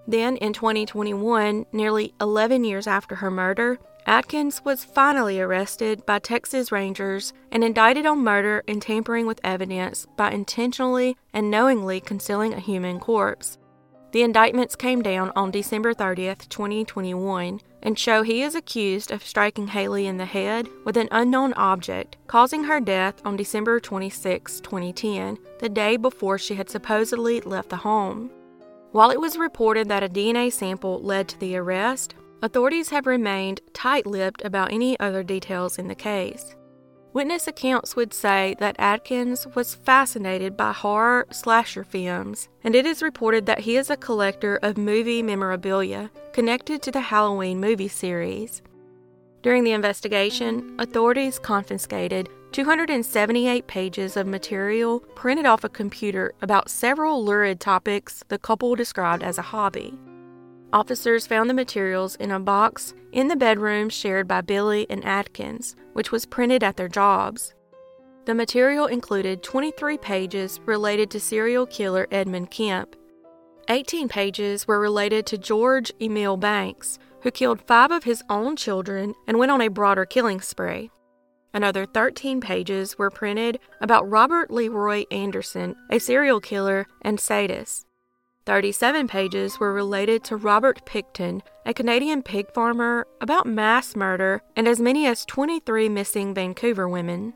Then, 0.07 0.37
in 0.39 0.55
2021, 0.55 1.67
nearly 1.73 2.15
11 2.21 2.65
years 2.65 2.87
after 2.87 3.17
her 3.17 3.31
murder, 3.31 3.79
Atkins 4.07 4.63
was 4.65 4.85
finally 4.85 5.41
arrested 5.41 6.05
by 6.05 6.19
Texas 6.19 6.73
Rangers 6.73 7.33
and 7.53 7.63
indicted 7.63 8.07
on 8.07 8.19
murder 8.19 8.63
and 8.67 8.81
tampering 8.81 9.27
with 9.27 9.41
evidence 9.45 10.07
by 10.17 10.31
intentionally 10.31 11.17
and 11.33 11.51
knowingly 11.51 12.01
concealing 12.01 12.55
a 12.55 12.61
human 12.61 12.99
corpse. 12.99 13.57
The 14.15 14.23
indictments 14.23 14.77
came 14.77 15.03
down 15.03 15.33
on 15.35 15.51
December 15.51 15.93
30th, 15.93 16.49
2021, 16.49 17.61
and 17.83 17.99
show 17.99 18.23
he 18.23 18.43
is 18.43 18.55
accused 18.55 19.11
of 19.11 19.27
striking 19.27 19.67
Hailey 19.67 20.07
in 20.07 20.19
the 20.19 20.25
head 20.25 20.69
with 20.85 20.97
an 20.97 21.09
unknown 21.11 21.53
object, 21.55 22.17
causing 22.29 22.63
her 22.63 22.79
death 22.79 23.21
on 23.25 23.35
December 23.35 23.81
26, 23.81 24.61
2010, 24.61 25.37
the 25.59 25.69
day 25.69 25.97
before 25.97 26.39
she 26.39 26.55
had 26.55 26.71
supposedly 26.71 27.41
left 27.41 27.71
the 27.71 27.77
home. 27.79 28.31
While 28.93 29.11
it 29.11 29.21
was 29.21 29.37
reported 29.37 29.89
that 29.89 30.05
a 30.05 30.09
DNA 30.09 30.53
sample 30.53 31.03
led 31.03 31.27
to 31.31 31.41
the 31.41 31.57
arrest, 31.57 32.15
authorities 32.41 32.91
have 32.91 33.09
remained 33.09 33.63
tight 33.73 34.07
lipped 34.07 34.45
about 34.45 34.73
any 34.73 34.97
other 35.01 35.25
details 35.25 35.77
in 35.77 35.89
the 35.89 35.95
case. 35.97 36.55
Witness 37.15 37.47
accounts 37.47 37.95
would 37.95 38.13
say 38.13 38.57
that 38.59 38.75
Adkins 38.77 39.47
was 39.55 39.77
fascinated 39.77 40.57
by 40.57 40.73
horror 40.73 41.29
slasher 41.31 41.85
films, 41.85 42.49
and 42.65 42.75
it 42.75 42.85
is 42.85 43.03
reported 43.03 43.47
that 43.47 43.61
he 43.61 43.77
is 43.77 43.89
a 43.89 43.97
collector 43.97 44.59
of 44.65 44.77
movie 44.77 45.23
memorabilia 45.23 46.11
connected 46.33 46.83
to 46.83 46.91
the 46.91 47.01
Halloween 47.01 47.61
movie 47.61 47.87
series. 47.87 48.63
During 49.43 49.63
the 49.63 49.71
investigation, 49.71 50.75
authorities 50.81 51.39
confiscated 51.39 52.29
278 52.51 53.69
pages 53.69 54.17
of 54.17 54.27
material 54.27 54.99
printed 55.15 55.47
off 55.47 55.63
a 55.63 55.69
computer 55.69 56.33
about 56.43 56.69
several 56.69 57.25
lurid 57.25 57.61
topics 57.61 58.25
the 58.27 58.39
couple 58.39 58.75
described 58.75 59.23
as 59.23 59.39
a 59.39 59.43
hobby. 59.43 59.97
Officers 60.75 61.25
found 61.25 61.49
the 61.49 61.55
materials 61.55 62.17
in 62.17 62.33
a 62.33 62.41
box 62.41 62.95
in 63.13 63.29
the 63.29 63.37
bedroom 63.37 63.89
shared 63.89 64.27
by 64.27 64.41
Billy 64.41 64.89
and 64.91 65.05
Adkins, 65.05 65.77
which 65.93 66.11
was 66.11 66.27
printed 66.27 66.65
at 66.65 66.77
their 66.77 66.89
jobs. 66.89 67.55
The 68.25 68.35
material 68.35 68.87
included 68.87 69.45
23 69.45 69.99
pages 69.99 70.59
related 70.67 71.13
to 71.13 71.21
serial 71.21 71.65
killer 71.65 72.09
Edmund 72.11 72.51
Kemp. 72.51 72.97
18 73.69 74.09
pages 74.09 74.67
were 74.67 74.81
related 74.81 75.27
to 75.27 75.39
George 75.39 75.93
Emil 76.01 76.37
Banks, 76.37 76.99
who 77.23 77.31
killed 77.31 77.61
five 77.61 77.93
of 77.93 78.03
his 78.03 78.25
own 78.29 78.57
children 78.57 79.15
and 79.29 79.39
went 79.39 79.53
on 79.53 79.61
a 79.61 79.69
broader 79.69 80.05
killing 80.05 80.41
spree. 80.41 80.91
Another 81.53 81.87
13 81.87 82.41
pages 82.41 82.99
were 82.99 83.11
printed 83.11 83.61
about 83.81 84.11
Robert 84.11 84.51
Leroy 84.51 85.05
Anderson, 85.13 85.77
a 85.89 86.01
serial 86.01 86.41
killer 86.41 86.89
and 87.03 87.21
sadist. 87.21 87.87
37 88.47 89.09
pages 89.09 89.59
were 89.59 89.73
related 89.73 90.23
to 90.25 90.37
Robert 90.37 90.85
Pickton, 90.85 91.41
a 91.65 91.73
Canadian 91.73 92.23
pig 92.23 92.53
farmer, 92.53 93.07
about 93.23 93.47
mass 93.47 93.97
murder 93.97 94.43
and 94.55 94.69
as 94.69 94.81
many 94.81 95.07
as 95.07 95.25
23 95.25 95.89
missing 95.89 96.35
Vancouver 96.35 96.87
women. 96.87 97.33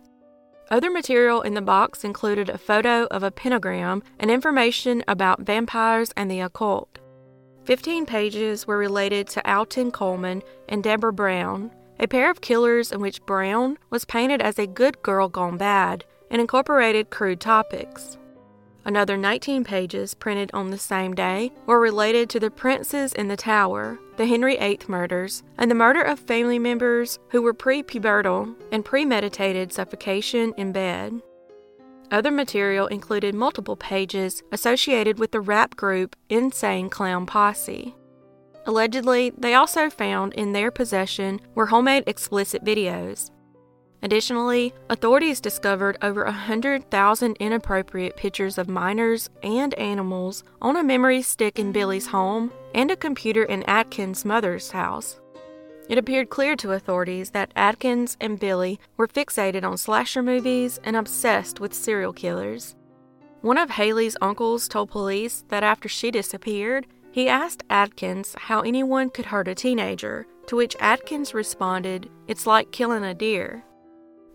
Other 0.70 0.90
material 0.90 1.40
in 1.40 1.54
the 1.54 1.62
box 1.62 2.04
included 2.04 2.50
a 2.50 2.58
photo 2.58 3.06
of 3.06 3.22
a 3.22 3.30
pentagram 3.30 4.02
and 4.18 4.30
information 4.30 5.02
about 5.08 5.40
vampires 5.40 6.12
and 6.14 6.30
the 6.30 6.40
occult. 6.40 6.98
Fifteen 7.64 8.04
pages 8.04 8.66
were 8.66 8.76
related 8.76 9.28
to 9.28 9.50
Alton 9.50 9.90
Coleman 9.90 10.42
and 10.68 10.84
Deborah 10.84 11.12
Brown, 11.12 11.70
a 11.98 12.06
pair 12.06 12.30
of 12.30 12.42
killers 12.42 12.92
in 12.92 13.00
which 13.00 13.24
Brown 13.24 13.78
was 13.88 14.04
painted 14.04 14.42
as 14.42 14.58
a 14.58 14.66
good 14.66 15.02
girl 15.02 15.30
gone 15.30 15.56
bad 15.56 16.04
and 16.30 16.38
incorporated 16.38 17.08
crude 17.08 17.40
topics. 17.40 18.18
Another 18.88 19.18
19 19.18 19.64
pages 19.64 20.14
printed 20.14 20.50
on 20.54 20.71
the 20.71 20.78
same 20.78 21.14
day 21.14 21.52
were 21.66 21.78
related 21.78 22.30
to 22.30 22.40
the 22.40 22.50
princes 22.50 23.12
in 23.12 23.28
the 23.28 23.37
tower, 23.37 23.99
the 24.16 24.25
Henry 24.25 24.57
VIII 24.57 24.78
murders, 24.88 25.42
and 25.59 25.71
the 25.71 25.75
murder 25.75 26.00
of 26.00 26.18
family 26.18 26.59
members 26.59 27.18
who 27.28 27.42
were 27.42 27.52
prepubertal 27.52 28.57
and 28.73 28.87
premeditated 28.87 29.75
suffocation 29.75 30.54
in 30.57 30.73
bed. 30.73 31.21
Other 32.11 32.30
material 32.30 32.87
included 32.87 33.35
multiple 33.35 33.76
pages 33.76 34.42
associated 34.52 35.18
with 35.18 35.33
the 35.33 35.42
rap 35.42 35.76
group 35.76 36.16
Insane 36.30 36.88
Clown 36.88 37.26
Posse. 37.26 37.95
Allegedly, 38.64 39.35
they 39.37 39.52
also 39.52 39.90
found 39.90 40.33
in 40.33 40.52
their 40.52 40.71
possession 40.71 41.40
were 41.54 41.66
homemade 41.66 42.04
explicit 42.07 42.64
videos. 42.64 43.30
Additionally, 44.02 44.73
authorities 44.90 45.40
discovered 45.40 45.99
over 46.02 46.25
100,000 46.25 47.37
inappropriate 47.40 48.17
pictures 48.17 48.57
of 48.57 48.69
minors 48.69 49.28
and 49.43 49.75
animals 49.75 50.45
on 50.62 50.76
a 50.76 50.85
memory 50.85 51.21
stick 51.21 51.59
in 51.59 51.73
Billy's 51.73 52.07
home 52.07 52.52
and 52.75 52.90
a 52.90 52.97
computer 52.97 53.43
in 53.43 53.64
Atkins' 53.64 54.25
mother's 54.25 54.71
house. 54.71 55.19
It 55.88 55.99
appeared 55.99 56.31
clear 56.31 56.55
to 56.57 56.73
authorities 56.73 57.31
that 57.31 57.50
Atkins 57.57 58.17
and 58.21 58.38
Billy 58.38 58.78
were 58.97 59.09
fixated 59.09 59.64
on 59.64 59.78
slasher 59.78 60.23
movies 60.23 60.78
and 60.85 60.95
obsessed 60.95 61.61
with 61.61 61.75
serial 61.75 62.12
killers. 62.12 62.76
One 63.40 63.59
of 63.59 63.71
Hailey's 63.71 64.17
uncles 64.21 64.69
told 64.69 64.90
police 64.90 65.45
that 65.49 65.62
after 65.62 65.88
she 65.88 66.11
disappeared, 66.11 66.87
he 67.11 67.28
asked 67.28 67.64
Atkins 67.71 68.35
how 68.37 68.61
anyone 68.61 69.11
could 69.11 69.26
hurt 69.26 69.49
a 69.49 69.55
teenager, 69.55 70.26
to 70.47 70.57
which 70.57 70.76
Atkins 70.78 71.35
responded, 71.35 72.11
It's 72.26 72.47
like 72.47 72.71
killing 72.71 73.04
a 73.04 73.15
deer. 73.15 73.65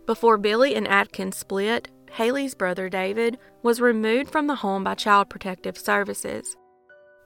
Before 0.06 0.38
Billy 0.38 0.76
and 0.76 0.88
Atkins 0.88 1.38
split, 1.38 1.90
Hailey's 2.12 2.56
brother 2.56 2.90
David 2.90 3.38
was 3.62 3.80
removed 3.80 4.30
from 4.30 4.48
the 4.48 4.56
home 4.56 4.84
by 4.84 4.96
Child 4.96 5.30
Protective 5.30 5.78
Services. 5.78 6.58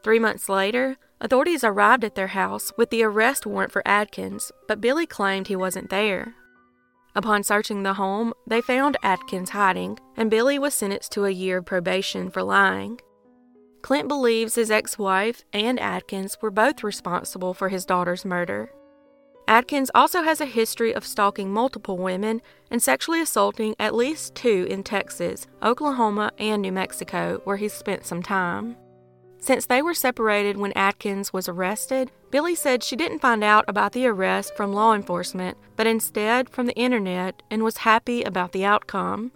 Three 0.04 0.20
months 0.20 0.48
later, 0.48 0.98
authorities 1.20 1.64
arrived 1.64 2.04
at 2.04 2.16
their 2.16 2.28
house 2.28 2.72
with 2.78 2.92
the 2.92 3.04
arrest 3.04 3.46
warrant 3.46 3.72
for 3.72 3.86
Atkins, 3.88 4.52
but 4.68 4.80
Billy 4.80 5.08
claimed 5.08 5.48
he 5.48 5.56
wasn't 5.56 5.90
there. 5.90 6.36
Upon 7.16 7.42
searching 7.42 7.82
the 7.82 7.96
home, 7.96 8.32
they 8.46 8.62
found 8.62 8.96
Atkins 9.02 9.50
hiding, 9.50 9.98
and 10.16 10.30
Billy 10.30 10.60
was 10.60 10.76
sentenced 10.76 11.12
to 11.14 11.26
a 11.26 11.32
year 11.32 11.58
of 11.58 11.66
probation 11.66 12.30
for 12.30 12.44
lying. 12.44 13.00
Clint 13.82 14.08
believes 14.08 14.54
his 14.54 14.70
ex 14.70 15.00
wife 15.00 15.44
and 15.52 15.80
Atkins 15.80 16.38
were 16.42 16.52
both 16.52 16.84
responsible 16.84 17.56
for 17.56 17.70
his 17.70 17.86
daughter's 17.86 18.24
murder. 18.24 18.70
Atkins 19.48 19.90
also 19.96 20.24
has 20.24 20.42
a 20.42 20.46
history 20.46 20.94
of 20.94 21.06
stalking 21.06 21.54
multiple 21.54 21.98
women 21.98 22.42
and 22.70 22.84
sexually 22.84 23.22
assaulting 23.22 23.76
at 23.80 23.96
least 23.96 24.36
two 24.36 24.68
in 24.70 24.84
Texas, 24.84 25.48
Oklahoma, 25.64 26.32
and 26.38 26.62
New 26.62 26.74
Mexico, 26.74 27.40
where 27.46 27.56
he 27.56 27.70
spent 27.70 28.06
some 28.06 28.22
time. 28.22 28.76
Since 29.40 29.68
they 29.68 29.82
were 29.82 29.94
separated 29.94 30.58
when 30.58 30.74
Atkins 30.74 31.32
was 31.32 31.48
arrested, 31.48 32.12
Billy 32.30 32.56
said 32.56 32.84
she 32.84 32.98
didn't 32.98 33.20
find 33.20 33.42
out 33.42 33.64
about 33.70 33.94
the 33.94 34.06
arrest 34.08 34.54
from 34.58 34.74
law 34.74 34.94
enforcement, 34.94 35.58
but 35.78 35.88
instead 35.88 36.50
from 36.50 36.66
the 36.66 36.76
internet 36.76 37.42
and 37.50 37.64
was 37.64 37.78
happy 37.78 38.24
about 38.24 38.52
the 38.52 38.66
outcome. 38.66 39.32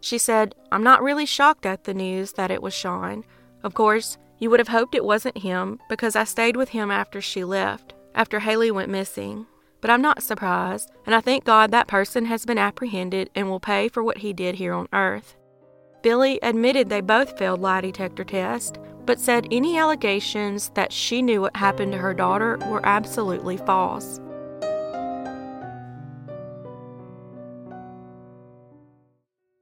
She 0.00 0.18
said, 0.18 0.54
I'm 0.70 0.84
not 0.84 1.02
really 1.02 1.26
shocked 1.26 1.66
at 1.66 1.82
the 1.82 1.94
news 1.94 2.34
that 2.34 2.52
it 2.52 2.62
was 2.62 2.74
Sean. 2.74 3.24
Of 3.64 3.74
course, 3.74 4.18
you 4.38 4.50
would 4.50 4.60
have 4.60 4.68
hoped 4.68 4.94
it 4.94 5.04
wasn't 5.04 5.38
him 5.38 5.80
because 5.88 6.14
I 6.14 6.22
stayed 6.22 6.56
with 6.56 6.68
him 6.68 6.92
after 6.92 7.20
she 7.20 7.42
left 7.42 7.94
after 8.14 8.40
Hailey 8.40 8.70
went 8.70 8.90
missing. 8.90 9.46
But 9.80 9.90
I'm 9.90 10.02
not 10.02 10.22
surprised, 10.22 10.90
and 11.06 11.14
I 11.14 11.20
thank 11.20 11.44
God 11.44 11.70
that 11.70 11.86
person 11.86 12.26
has 12.26 12.44
been 12.44 12.58
apprehended 12.58 13.30
and 13.34 13.48
will 13.48 13.60
pay 13.60 13.88
for 13.88 14.02
what 14.02 14.18
he 14.18 14.32
did 14.32 14.56
here 14.56 14.74
on 14.74 14.88
Earth. 14.92 15.36
Billy 16.02 16.38
admitted 16.42 16.88
they 16.88 17.00
both 17.00 17.38
failed 17.38 17.60
lie 17.60 17.80
detector 17.80 18.24
tests, 18.24 18.78
but 19.04 19.20
said 19.20 19.46
any 19.50 19.78
allegations 19.78 20.70
that 20.74 20.92
she 20.92 21.22
knew 21.22 21.40
what 21.40 21.56
happened 21.56 21.92
to 21.92 21.98
her 21.98 22.14
daughter 22.14 22.58
were 22.68 22.84
absolutely 22.84 23.56
false. 23.56 24.20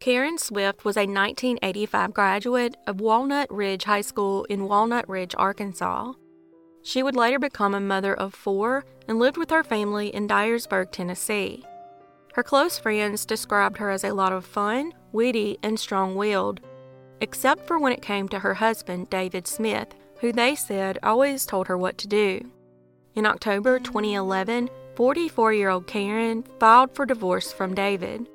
Karen 0.00 0.38
Swift 0.38 0.84
was 0.84 0.96
a 0.96 1.00
1985 1.00 2.14
graduate 2.14 2.76
of 2.86 3.00
Walnut 3.00 3.52
Ridge 3.52 3.84
High 3.84 4.02
School 4.02 4.44
in 4.44 4.68
Walnut 4.68 5.08
Ridge, 5.08 5.34
Arkansas. 5.36 6.12
She 6.86 7.02
would 7.02 7.16
later 7.16 7.40
become 7.40 7.74
a 7.74 7.80
mother 7.80 8.14
of 8.14 8.32
four 8.32 8.84
and 9.08 9.18
lived 9.18 9.36
with 9.36 9.50
her 9.50 9.64
family 9.64 10.06
in 10.06 10.28
Dyersburg, 10.28 10.92
Tennessee. 10.92 11.64
Her 12.34 12.44
close 12.44 12.78
friends 12.78 13.26
described 13.26 13.78
her 13.78 13.90
as 13.90 14.04
a 14.04 14.14
lot 14.14 14.32
of 14.32 14.46
fun, 14.46 14.92
witty, 15.10 15.58
and 15.64 15.80
strong 15.80 16.14
willed, 16.14 16.60
except 17.20 17.66
for 17.66 17.80
when 17.80 17.92
it 17.92 18.02
came 18.02 18.28
to 18.28 18.38
her 18.38 18.54
husband, 18.54 19.10
David 19.10 19.48
Smith, 19.48 19.96
who 20.20 20.30
they 20.30 20.54
said 20.54 21.00
always 21.02 21.44
told 21.44 21.66
her 21.66 21.76
what 21.76 21.98
to 21.98 22.06
do. 22.06 22.52
In 23.16 23.26
October 23.26 23.80
2011, 23.80 24.70
44 24.94 25.52
year 25.54 25.70
old 25.70 25.88
Karen 25.88 26.44
filed 26.60 26.94
for 26.94 27.04
divorce 27.04 27.52
from 27.52 27.74
David. 27.74 28.28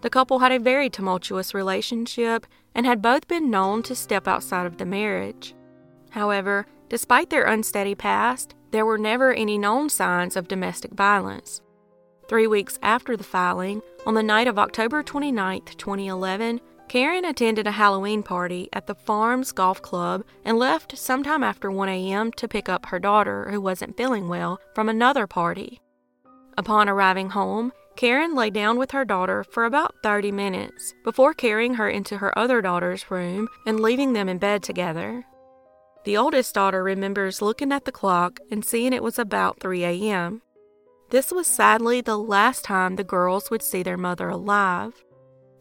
The 0.00 0.08
couple 0.08 0.38
had 0.38 0.52
a 0.52 0.58
very 0.58 0.88
tumultuous 0.88 1.52
relationship 1.52 2.46
and 2.74 2.86
had 2.86 3.02
both 3.02 3.28
been 3.28 3.50
known 3.50 3.82
to 3.82 3.94
step 3.94 4.26
outside 4.26 4.64
of 4.64 4.78
the 4.78 4.86
marriage. 4.86 5.54
However, 6.08 6.64
Despite 6.90 7.30
their 7.30 7.44
unsteady 7.44 7.94
past, 7.94 8.56
there 8.72 8.84
were 8.84 8.98
never 8.98 9.32
any 9.32 9.56
known 9.56 9.88
signs 9.88 10.34
of 10.34 10.48
domestic 10.48 10.92
violence. 10.92 11.62
Three 12.28 12.48
weeks 12.48 12.80
after 12.82 13.16
the 13.16 13.22
filing, 13.22 13.80
on 14.06 14.14
the 14.14 14.24
night 14.24 14.48
of 14.48 14.58
October 14.58 15.04
29, 15.04 15.62
2011, 15.66 16.60
Karen 16.88 17.24
attended 17.24 17.68
a 17.68 17.72
Halloween 17.72 18.24
party 18.24 18.68
at 18.72 18.88
the 18.88 18.96
Farms 18.96 19.52
Golf 19.52 19.80
Club 19.80 20.24
and 20.44 20.58
left 20.58 20.98
sometime 20.98 21.44
after 21.44 21.70
1 21.70 21.88
a.m. 21.88 22.32
to 22.32 22.48
pick 22.48 22.68
up 22.68 22.86
her 22.86 22.98
daughter, 22.98 23.48
who 23.52 23.60
wasn't 23.60 23.96
feeling 23.96 24.28
well, 24.28 24.58
from 24.74 24.88
another 24.88 25.28
party. 25.28 25.80
Upon 26.58 26.88
arriving 26.88 27.30
home, 27.30 27.72
Karen 27.94 28.34
lay 28.34 28.50
down 28.50 28.78
with 28.78 28.90
her 28.90 29.04
daughter 29.04 29.44
for 29.44 29.64
about 29.64 29.94
30 30.02 30.32
minutes 30.32 30.92
before 31.04 31.34
carrying 31.34 31.74
her 31.74 31.88
into 31.88 32.18
her 32.18 32.36
other 32.36 32.60
daughter's 32.60 33.12
room 33.12 33.46
and 33.64 33.78
leaving 33.78 34.12
them 34.12 34.28
in 34.28 34.38
bed 34.38 34.64
together. 34.64 35.24
The 36.04 36.16
oldest 36.16 36.54
daughter 36.54 36.82
remembers 36.82 37.42
looking 37.42 37.72
at 37.72 37.84
the 37.84 37.92
clock 37.92 38.40
and 38.50 38.64
seeing 38.64 38.92
it 38.92 39.02
was 39.02 39.18
about 39.18 39.60
3 39.60 39.84
a.m. 39.84 40.40
This 41.10 41.30
was 41.30 41.46
sadly 41.46 42.00
the 42.00 42.16
last 42.16 42.64
time 42.64 42.96
the 42.96 43.04
girls 43.04 43.50
would 43.50 43.62
see 43.62 43.82
their 43.82 43.98
mother 43.98 44.28
alive. 44.28 45.04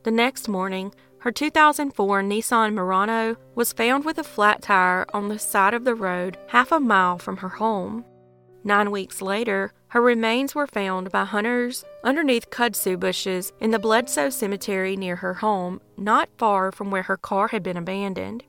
The 0.03 0.11
next 0.11 0.47
morning, 0.47 0.93
her 1.19 1.31
2004 1.31 2.21
Nissan 2.21 2.73
Murano 2.73 3.35
was 3.53 3.73
found 3.73 4.05
with 4.05 4.17
a 4.17 4.23
flat 4.23 4.61
tire 4.61 5.05
on 5.13 5.27
the 5.27 5.37
side 5.37 5.73
of 5.73 5.83
the 5.83 5.95
road 5.95 6.37
half 6.47 6.71
a 6.71 6.79
mile 6.79 7.17
from 7.17 7.37
her 7.37 7.49
home. 7.49 8.05
Nine 8.63 8.91
weeks 8.91 9.21
later, 9.21 9.73
her 9.89 10.01
remains 10.01 10.55
were 10.55 10.67
found 10.67 11.11
by 11.11 11.25
hunters 11.25 11.83
underneath 12.03 12.49
kudzu 12.49 12.97
bushes 12.97 13.51
in 13.59 13.71
the 13.71 13.79
Bledsoe 13.79 14.29
Cemetery 14.29 14.95
near 14.95 15.17
her 15.17 15.33
home, 15.33 15.81
not 15.97 16.29
far 16.37 16.71
from 16.71 16.91
where 16.91 17.03
her 17.03 17.17
car 17.17 17.49
had 17.49 17.63
been 17.63 17.77
abandoned. 17.77 18.43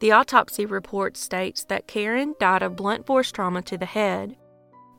The 0.00 0.12
autopsy 0.12 0.64
report 0.66 1.16
states 1.16 1.64
that 1.64 1.86
Karen 1.86 2.34
died 2.40 2.62
of 2.62 2.74
blunt 2.74 3.06
force 3.06 3.30
trauma 3.30 3.62
to 3.62 3.76
the 3.76 3.86
head. 3.86 4.36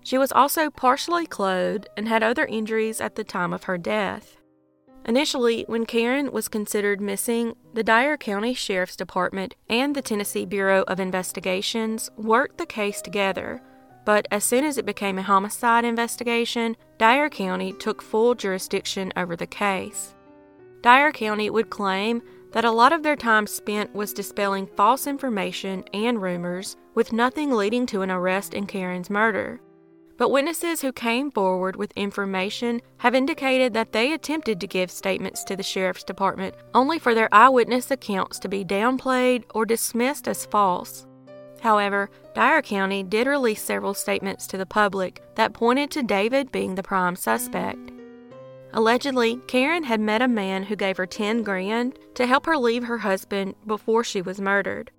She 0.03 0.17
was 0.17 0.31
also 0.31 0.69
partially 0.69 1.25
clothed 1.25 1.87
and 1.97 2.07
had 2.07 2.23
other 2.23 2.45
injuries 2.45 3.01
at 3.01 3.15
the 3.15 3.23
time 3.23 3.51
of 3.51 3.63
her 3.63 3.77
death. 3.77 4.37
Initially, 5.05 5.63
when 5.67 5.87
Karen 5.87 6.31
was 6.31 6.47
considered 6.47 7.01
missing, 7.01 7.55
the 7.73 7.83
Dyer 7.83 8.17
County 8.17 8.53
Sheriff's 8.53 8.95
Department 8.95 9.55
and 9.67 9.95
the 9.95 10.01
Tennessee 10.03 10.45
Bureau 10.45 10.83
of 10.87 10.99
Investigations 10.99 12.11
worked 12.17 12.59
the 12.59 12.67
case 12.67 13.01
together, 13.01 13.61
but 14.05 14.27
as 14.29 14.43
soon 14.43 14.63
as 14.63 14.77
it 14.77 14.85
became 14.85 15.17
a 15.17 15.23
homicide 15.23 15.85
investigation, 15.85 16.77
Dyer 16.99 17.29
County 17.29 17.73
took 17.73 18.03
full 18.03 18.35
jurisdiction 18.35 19.11
over 19.15 19.35
the 19.35 19.47
case. 19.47 20.13
Dyer 20.81 21.11
County 21.11 21.49
would 21.49 21.71
claim 21.71 22.21
that 22.51 22.65
a 22.65 22.71
lot 22.71 22.93
of 22.93 23.03
their 23.03 23.15
time 23.15 23.47
spent 23.47 23.93
was 23.93 24.13
dispelling 24.13 24.67
false 24.67 25.07
information 25.07 25.83
and 25.93 26.21
rumors, 26.21 26.77
with 26.93 27.13
nothing 27.13 27.51
leading 27.51 27.85
to 27.87 28.01
an 28.01 28.11
arrest 28.11 28.53
in 28.53 28.65
Karen's 28.65 29.09
murder. 29.09 29.61
But 30.17 30.29
witnesses 30.29 30.81
who 30.81 30.91
came 30.91 31.31
forward 31.31 31.75
with 31.75 31.93
information 31.95 32.81
have 32.97 33.15
indicated 33.15 33.73
that 33.73 33.91
they 33.91 34.13
attempted 34.13 34.61
to 34.61 34.67
give 34.67 34.91
statements 34.91 35.43
to 35.45 35.55
the 35.55 35.63
Sheriff's 35.63 36.03
Department 36.03 36.53
only 36.75 36.99
for 36.99 37.15
their 37.15 37.29
eyewitness 37.31 37.89
accounts 37.89 38.37
to 38.39 38.47
be 38.47 38.63
downplayed 38.63 39.45
or 39.55 39.65
dismissed 39.65 40.27
as 40.27 40.45
false. 40.45 41.07
However, 41.61 42.09
Dyer 42.35 42.61
County 42.61 43.03
did 43.03 43.27
release 43.27 43.61
several 43.61 43.93
statements 43.93 44.45
to 44.47 44.57
the 44.57 44.65
public 44.65 45.23
that 45.35 45.53
pointed 45.53 45.89
to 45.91 46.03
David 46.03 46.51
being 46.51 46.75
the 46.75 46.83
prime 46.83 47.15
suspect. 47.15 47.91
Allegedly, 48.73 49.39
Karen 49.47 49.83
had 49.83 49.99
met 49.99 50.21
a 50.21 50.27
man 50.27 50.63
who 50.63 50.75
gave 50.75 50.97
her 50.97 51.05
10 51.05 51.43
grand 51.43 51.99
to 52.15 52.25
help 52.25 52.45
her 52.45 52.57
leave 52.57 52.85
her 52.85 52.99
husband 52.99 53.55
before 53.67 54.03
she 54.03 54.21
was 54.21 54.39
murdered. 54.39 54.91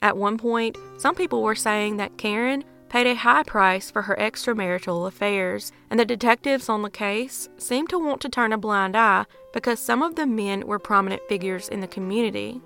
At 0.00 0.16
one 0.16 0.38
point, 0.38 0.76
some 0.98 1.14
people 1.14 1.42
were 1.42 1.56
saying 1.56 1.96
that 1.96 2.18
Karen 2.18 2.64
paid 2.88 3.06
a 3.08 3.14
high 3.14 3.42
price 3.42 3.90
for 3.90 4.02
her 4.02 4.14
extramarital 4.16 5.08
affairs, 5.08 5.72
and 5.90 5.98
the 5.98 6.04
detectives 6.04 6.68
on 6.68 6.82
the 6.82 6.90
case 6.90 7.48
seemed 7.56 7.88
to 7.88 7.98
want 7.98 8.20
to 8.20 8.28
turn 8.28 8.52
a 8.52 8.58
blind 8.58 8.96
eye 8.96 9.24
because 9.52 9.80
some 9.80 10.02
of 10.02 10.14
the 10.14 10.26
men 10.26 10.66
were 10.66 10.78
prominent 10.78 11.22
figures 11.28 11.68
in 11.68 11.80
the 11.80 11.88
community. 11.88 12.60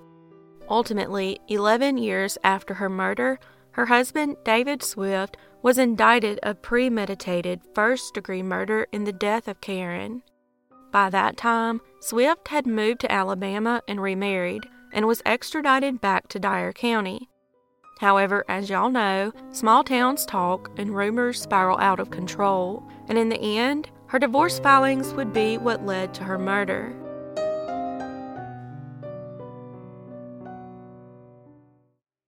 Ultimately, 0.69 1.39
11 1.47 1.97
years 1.97 2.37
after 2.43 2.75
her 2.75 2.89
murder, 2.89 3.39
her 3.71 3.87
husband, 3.87 4.37
David 4.43 4.83
Swift, 4.83 5.37
was 5.61 5.77
indicted 5.77 6.39
of 6.43 6.61
premeditated 6.61 7.61
first 7.73 8.13
degree 8.13 8.43
murder 8.43 8.87
in 8.91 9.05
the 9.05 9.13
death 9.13 9.47
of 9.47 9.61
Karen. 9.61 10.21
By 10.91 11.09
that 11.09 11.37
time, 11.37 11.81
Swift 12.01 12.49
had 12.49 12.67
moved 12.67 13.01
to 13.01 13.11
Alabama 13.11 13.81
and 13.87 14.01
remarried 14.01 14.67
and 14.91 15.07
was 15.07 15.21
extradited 15.25 16.01
back 16.01 16.27
to 16.29 16.39
Dyer 16.39 16.73
County. 16.73 17.29
However, 17.99 18.43
as 18.49 18.69
y'all 18.69 18.89
know, 18.89 19.31
small 19.51 19.83
towns 19.83 20.25
talk 20.25 20.71
and 20.77 20.95
rumors 20.95 21.39
spiral 21.41 21.77
out 21.77 21.99
of 21.99 22.09
control, 22.09 22.83
and 23.07 23.17
in 23.17 23.29
the 23.29 23.57
end, 23.57 23.89
her 24.07 24.19
divorce 24.19 24.59
filings 24.59 25.13
would 25.13 25.31
be 25.31 25.57
what 25.57 25.85
led 25.85 26.13
to 26.15 26.23
her 26.23 26.37
murder. 26.37 26.93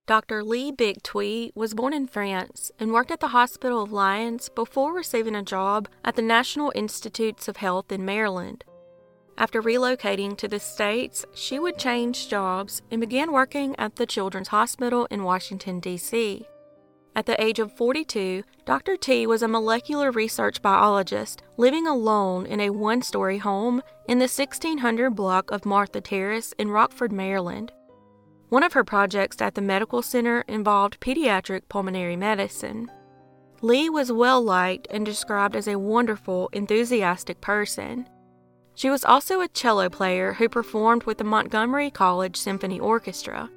Dr. 0.06 0.44
Le 0.44 0.70
Bich-Thuy 0.70 1.50
was 1.54 1.72
born 1.72 1.94
in 1.94 2.06
France 2.06 2.70
and 2.78 2.92
worked 2.92 3.10
at 3.10 3.20
the 3.20 3.28
Hospital 3.28 3.82
of 3.82 3.90
Lyons 3.90 4.50
before 4.50 4.92
receiving 4.92 5.34
a 5.34 5.42
job 5.42 5.88
at 6.04 6.14
the 6.14 6.20
National 6.20 6.70
Institutes 6.74 7.48
of 7.48 7.56
Health 7.56 7.90
in 7.90 8.04
Maryland. 8.04 8.64
After 9.38 9.62
relocating 9.62 10.36
to 10.36 10.46
the 10.46 10.60
States, 10.60 11.24
she 11.32 11.58
would 11.58 11.78
change 11.78 12.28
jobs 12.28 12.82
and 12.90 13.00
began 13.00 13.32
working 13.32 13.74
at 13.78 13.96
the 13.96 14.04
Children's 14.04 14.48
Hospital 14.48 15.06
in 15.10 15.24
Washington, 15.24 15.80
D.C. 15.80 16.46
At 17.16 17.24
the 17.24 17.42
age 17.42 17.58
of 17.58 17.72
42, 17.72 18.42
Dr. 18.66 18.98
T 18.98 19.26
was 19.26 19.42
a 19.42 19.48
molecular 19.48 20.10
research 20.10 20.60
biologist 20.60 21.42
living 21.56 21.86
alone 21.86 22.44
in 22.44 22.60
a 22.60 22.68
one 22.68 23.00
story 23.00 23.38
home 23.38 23.80
in 24.06 24.18
the 24.18 24.24
1600 24.24 25.12
block 25.12 25.50
of 25.50 25.64
Martha 25.64 26.02
Terrace 26.02 26.52
in 26.58 26.68
Rockville, 26.68 27.08
Maryland. 27.08 27.72
One 28.54 28.62
of 28.62 28.74
her 28.74 28.84
projects 28.84 29.42
at 29.42 29.56
the 29.56 29.60
medical 29.60 30.00
center 30.00 30.42
involved 30.46 31.00
pediatric 31.00 31.62
pulmonary 31.68 32.14
medicine. 32.14 32.88
Le 33.62 33.90
was 33.90 34.12
well 34.12 34.40
liked 34.40 34.86
and 34.92 35.04
described 35.04 35.56
as 35.56 35.66
a 35.66 35.76
wonderful, 35.76 36.50
enthusiastic 36.52 37.40
person. 37.40 38.08
She 38.76 38.90
was 38.90 39.04
also 39.04 39.40
a 39.40 39.48
cello 39.48 39.88
player 39.88 40.34
who 40.34 40.48
performed 40.48 41.02
with 41.02 41.18
the 41.18 41.24
Montgomery 41.24 41.90
College 41.90 42.36
Symphony 42.36 42.78
Orchestra. 42.78 43.50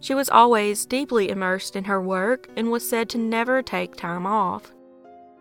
She 0.00 0.14
was 0.14 0.30
always 0.30 0.86
deeply 0.86 1.28
immersed 1.28 1.76
in 1.76 1.84
her 1.84 2.00
work 2.00 2.48
and 2.56 2.70
was 2.70 2.88
said 2.88 3.10
to 3.10 3.18
never 3.18 3.60
take 3.60 3.94
time 3.94 4.24
off. 4.24 4.72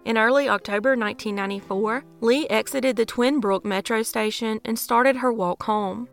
In 0.03 0.17
early 0.17 0.49
October 0.49 0.97
1994, 0.97 2.03
Le 2.19 2.45
exited 2.49 2.97
the 2.97 3.05
Twinbrook 3.05 3.63
metro 3.63 4.03
station 4.03 4.59
and 4.65 4.77
started 4.77 5.15
her 5.15 5.31
walk 5.31 5.63
home. 5.63 6.09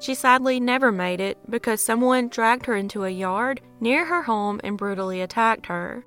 She 0.00 0.14
sadly 0.14 0.60
never 0.60 0.92
made 0.92 1.20
it 1.20 1.38
because 1.50 1.80
someone 1.80 2.28
dragged 2.28 2.66
her 2.66 2.76
into 2.76 3.04
a 3.04 3.10
yard 3.10 3.60
near 3.80 4.04
her 4.04 4.22
home 4.22 4.60
and 4.62 4.78
brutally 4.78 5.20
attacked 5.20 5.66
her. 5.66 6.04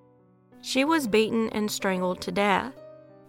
She 0.62 0.86
was 0.86 1.08
beaten 1.08 1.50
and 1.50 1.70
strangled 1.70 2.22
to 2.22 2.32
death. 2.32 2.74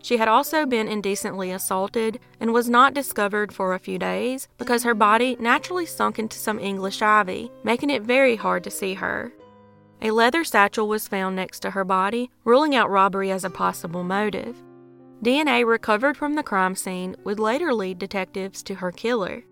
She 0.02 0.16
had 0.16 0.28
also 0.28 0.66
been 0.66 0.88
indecently 0.88 1.52
assaulted 1.52 2.18
and 2.40 2.52
was 2.52 2.68
not 2.68 2.92
discovered 2.92 3.52
for 3.52 3.72
a 3.72 3.78
few 3.78 3.98
days 3.98 4.48
because 4.58 4.82
her 4.82 4.94
body 4.94 5.36
naturally 5.38 5.86
sunk 5.86 6.18
into 6.18 6.36
some 6.36 6.58
English 6.58 7.00
ivy, 7.00 7.50
making 7.62 7.90
it 7.90 8.02
very 8.02 8.36
hard 8.36 8.64
to 8.64 8.70
see 8.70 8.94
her. 8.94 9.32
A 10.02 10.10
leather 10.10 10.42
satchel 10.42 10.88
was 10.88 11.06
found 11.06 11.36
next 11.36 11.60
to 11.60 11.70
her 11.70 11.84
body, 11.84 12.30
ruling 12.44 12.74
out 12.74 12.90
robbery 12.90 13.30
as 13.30 13.44
a 13.44 13.50
possible 13.50 14.02
motive. 14.02 14.56
DNA 15.22 15.64
recovered 15.64 16.16
from 16.16 16.34
the 16.34 16.42
crime 16.42 16.74
scene 16.74 17.14
would 17.22 17.38
later 17.38 17.72
lead 17.72 18.00
detectives 18.00 18.64
to 18.64 18.74
her 18.74 18.90
killer. 18.90 19.44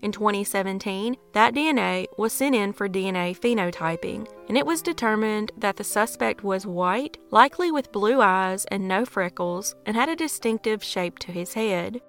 In 0.00 0.12
2017, 0.12 1.16
that 1.32 1.54
DNA 1.54 2.06
was 2.16 2.32
sent 2.32 2.54
in 2.54 2.72
for 2.72 2.88
DNA 2.88 3.36
phenotyping, 3.36 4.28
and 4.48 4.56
it 4.56 4.64
was 4.64 4.80
determined 4.80 5.50
that 5.56 5.76
the 5.76 5.82
suspect 5.82 6.44
was 6.44 6.64
white, 6.64 7.18
likely 7.30 7.72
with 7.72 7.90
blue 7.90 8.20
eyes 8.20 8.64
and 8.66 8.86
no 8.86 9.04
freckles, 9.04 9.74
and 9.86 9.96
had 9.96 10.08
a 10.08 10.14
distinctive 10.14 10.84
shape 10.84 11.18
to 11.18 11.32
his 11.32 11.54
head. 11.54 12.00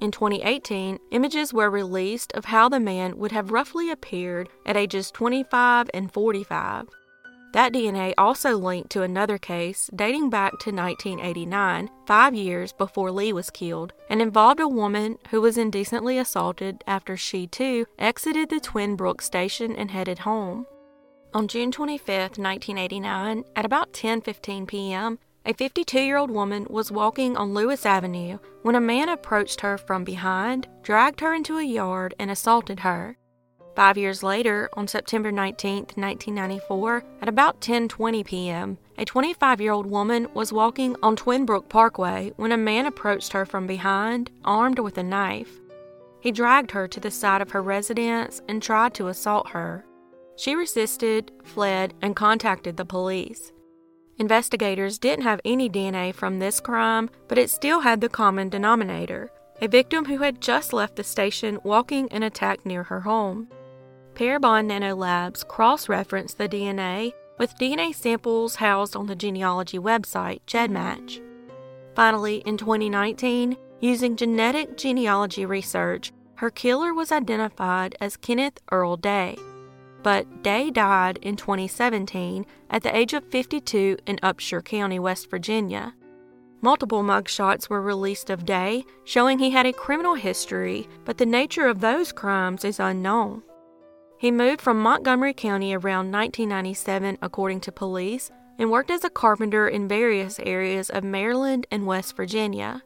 In 0.00 0.12
2018, 0.12 0.98
images 1.10 1.52
were 1.52 1.70
released 1.70 2.32
of 2.34 2.44
how 2.44 2.68
the 2.68 2.78
man 2.78 3.18
would 3.18 3.32
have 3.32 3.50
roughly 3.50 3.90
appeared 3.90 4.48
at 4.64 4.76
ages 4.76 5.10
25 5.10 5.90
and 5.92 6.12
45. 6.12 6.88
That 7.54 7.72
DNA 7.72 8.14
also 8.18 8.56
linked 8.56 8.90
to 8.90 9.02
another 9.02 9.38
case 9.38 9.88
dating 9.94 10.28
back 10.28 10.58
to 10.58 10.72
1989, 10.72 11.88
five 12.04 12.34
years 12.34 12.72
before 12.72 13.12
Le 13.12 13.32
was 13.32 13.48
killed, 13.48 13.92
and 14.10 14.20
involved 14.20 14.58
a 14.58 14.66
woman 14.66 15.18
who 15.30 15.40
was 15.40 15.56
indecently 15.56 16.18
assaulted 16.18 16.82
after 16.88 17.16
she 17.16 17.46
too 17.46 17.86
exited 17.96 18.48
the 18.48 18.56
Twinbrook 18.56 19.20
station 19.20 19.76
and 19.76 19.92
headed 19.92 20.18
home. 20.18 20.66
On 21.32 21.46
June 21.46 21.70
25, 21.70 22.38
1989, 22.38 23.44
at 23.54 23.64
about 23.64 23.92
10:15 23.92 24.66
p.m., 24.66 25.20
a 25.46 25.54
52-year-old 25.54 26.32
woman 26.32 26.66
was 26.68 26.90
walking 26.90 27.36
on 27.36 27.54
Lewis 27.54 27.86
Avenue 27.86 28.38
when 28.62 28.74
a 28.74 28.80
man 28.80 29.08
approached 29.08 29.60
her 29.60 29.78
from 29.78 30.02
behind, 30.02 30.66
dragged 30.82 31.20
her 31.20 31.32
into 31.32 31.58
a 31.58 31.62
yard, 31.62 32.14
and 32.18 32.32
assaulted 32.32 32.80
her. 32.80 33.16
Five 33.74 33.98
years 33.98 34.22
later, 34.22 34.70
on 34.74 34.86
September 34.86 35.32
19, 35.32 35.74
1994, 35.96 37.04
at 37.20 37.28
about 37.28 37.60
10:20 37.60 38.24
p.m., 38.24 38.78
a 38.96 39.04
25-year-old 39.04 39.86
woman 39.86 40.28
was 40.32 40.52
walking 40.52 40.94
on 41.02 41.16
Twinbrook 41.16 41.68
Parkway 41.68 42.32
when 42.36 42.52
a 42.52 42.56
man 42.56 42.86
approached 42.86 43.32
her 43.32 43.44
from 43.44 43.66
behind, 43.66 44.30
armed 44.44 44.78
with 44.78 44.96
a 44.96 45.02
knife. 45.02 45.58
He 46.20 46.30
dragged 46.30 46.70
her 46.70 46.86
to 46.86 47.00
the 47.00 47.10
side 47.10 47.42
of 47.42 47.50
her 47.50 47.62
residence 47.62 48.40
and 48.48 48.62
tried 48.62 48.94
to 48.94 49.08
assault 49.08 49.48
her. 49.48 49.84
She 50.36 50.54
resisted, 50.54 51.32
fled, 51.42 51.94
and 52.00 52.14
contacted 52.14 52.76
the 52.76 52.84
police. 52.84 53.52
Investigators 54.18 55.00
didn't 55.00 55.24
have 55.24 55.40
any 55.44 55.68
DNA 55.68 56.14
from 56.14 56.38
this 56.38 56.60
crime, 56.60 57.10
but 57.26 57.38
it 57.38 57.50
still 57.50 57.80
had 57.80 58.00
the 58.00 58.08
common 58.08 58.48
denominator 58.48 59.32
a 59.60 59.68
victim 59.68 60.04
who 60.04 60.18
had 60.18 60.40
just 60.40 60.72
left 60.72 60.96
the 60.96 61.04
station 61.04 61.58
walking 61.62 62.10
an 62.10 62.22
attack 62.22 62.66
near 62.66 62.82
her 62.82 63.00
home. 63.00 63.48
Parabon 64.14 64.68
Nanolabs 64.68 65.46
cross 65.46 65.88
referenced 65.88 66.38
the 66.38 66.48
DNA 66.48 67.12
with 67.36 67.58
DNA 67.58 67.92
samples 67.92 68.54
housed 68.54 68.94
on 68.94 69.06
the 69.06 69.16
genealogy 69.16 69.78
website 69.78 70.40
GEDmatch. 70.46 71.20
Finally, 71.96 72.36
in 72.46 72.56
2019, 72.56 73.56
using 73.80 74.14
genetic 74.14 74.76
genealogy 74.76 75.44
research, 75.44 76.12
her 76.36 76.48
killer 76.48 76.94
was 76.94 77.10
identified 77.10 77.96
as 78.00 78.16
Kenneth 78.16 78.60
Earl 78.70 78.96
Day. 78.96 79.36
but 80.04 80.42
Day 80.42 80.70
died 80.70 81.18
in 81.22 81.34
2017 81.34 82.44
at 82.70 82.82
the 82.82 82.94
age 82.94 83.14
of 83.14 83.24
52 83.30 83.96
in 84.06 84.18
Upshur 84.18 84.62
County, 84.62 84.98
West 84.98 85.30
Virginia. 85.30 85.94
Multiple 86.60 87.02
mugshots 87.02 87.68
were 87.68 87.80
released 87.80 88.30
of 88.30 88.44
Day, 88.44 88.84
showing 89.04 89.38
he 89.38 89.50
had 89.50 89.66
a 89.66 89.72
criminal 89.72 90.14
history, 90.14 90.86
but 91.04 91.18
the 91.18 91.26
nature 91.26 91.66
of 91.66 91.80
those 91.80 92.12
crimes 92.12 92.64
is 92.64 92.78
unknown. 92.78 93.42
He 94.18 94.30
moved 94.30 94.60
from 94.60 94.80
Montgomery 94.80 95.34
County 95.34 95.74
around 95.74 96.12
1997, 96.12 97.18
according 97.20 97.60
to 97.60 97.72
police, 97.72 98.30
and 98.58 98.70
worked 98.70 98.90
as 98.90 99.04
a 99.04 99.10
carpenter 99.10 99.68
in 99.68 99.88
various 99.88 100.38
areas 100.40 100.88
of 100.90 101.04
Maryland 101.04 101.66
and 101.70 101.86
West 101.86 102.16
Virginia. 102.16 102.82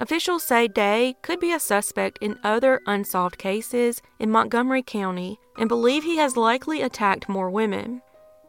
Officials 0.00 0.44
say 0.44 0.68
Day 0.68 1.16
could 1.22 1.40
be 1.40 1.52
a 1.52 1.58
suspect 1.58 2.18
in 2.20 2.38
other 2.44 2.80
unsolved 2.86 3.38
cases 3.38 4.00
in 4.18 4.30
Montgomery 4.30 4.82
County 4.82 5.38
and 5.56 5.68
believe 5.68 6.04
he 6.04 6.18
has 6.18 6.36
likely 6.36 6.82
attacked 6.82 7.28
more 7.28 7.50
women. 7.50 8.02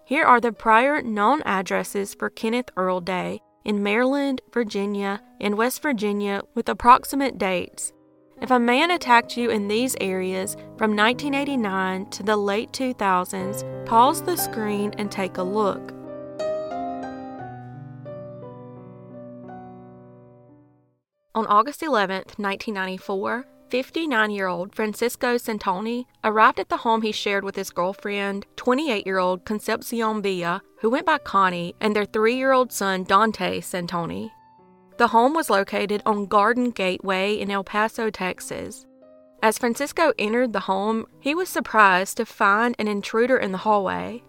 Here 0.06 0.26
are 0.26 0.40
the 0.40 0.52
prior 0.52 1.02
known 1.02 1.42
addresses 1.44 2.14
for 2.14 2.30
Kenneth 2.30 2.70
Earl 2.76 3.02
Day 3.02 3.42
in 3.66 3.84
Maryland, 3.84 4.42
Virginia, 4.54 5.22
and 5.40 5.58
West 5.58 5.82
Virginia 5.82 6.42
with 6.56 6.70
approximate 6.70 7.38
dates. 7.38 7.94
If 8.42 8.52
a 8.52 8.60
man 8.60 8.92
attacked 8.92 9.36
you 9.36 9.50
in 9.50 9.68
these 9.68 9.98
areas 10.00 10.56
from 10.78 10.96
1989 10.96 12.10
to 12.12 12.24
the 12.24 12.38
late 12.38 12.72
2000s, 12.72 13.86
pause 13.86 14.22
the 14.22 14.38
screen 14.38 14.94
and 14.98 15.12
take 15.12 15.38
a 15.38 15.44
look. 15.44 15.94
On 21.36 21.46
August 21.48 21.84
11, 21.84 22.16
1994, 22.38 23.46
59 23.70 24.32
year 24.32 24.48
old 24.48 24.74
Francisco 24.74 25.36
Santoni 25.36 26.06
arrived 26.24 26.60
at 26.60 26.70
the 26.70 26.78
home 26.78 27.02
he 27.02 27.12
shared 27.12 27.44
with 27.44 27.56
his 27.56 27.70
girlfriend, 27.70 28.46
28 28.56 29.06
year 29.06 29.20
old 29.20 29.44
Concepcion 29.44 30.22
Villa, 30.22 30.62
who 30.80 30.90
went 30.90 31.06
by 31.06 31.18
Connie, 31.18 31.76
and 31.82 31.94
their 31.94 32.06
three 32.06 32.36
year 32.36 32.54
old 32.54 32.72
son, 32.72 33.04
Dante 33.04 33.60
Santoni. 33.60 34.32
The 35.00 35.08
home 35.08 35.34
was 35.34 35.50
located 35.50 36.04
on 36.06 36.26
Garden 36.26 36.72
Gateway 36.72 37.36
in 37.36 37.50
El 37.50 37.64
Paso, 37.64 38.10
Texas. 38.10 38.86
As 39.42 39.58
Francisco 39.58 40.12
entered 40.20 40.52
the 40.52 40.60
home, 40.60 41.06
he 41.22 41.34
was 41.34 41.48
surprised 41.48 42.18
to 42.18 42.26
find 42.26 42.76
an 42.78 42.90
intruder 42.90 43.38
in 43.38 43.54
the 43.54 43.60
hallway. 43.60 44.22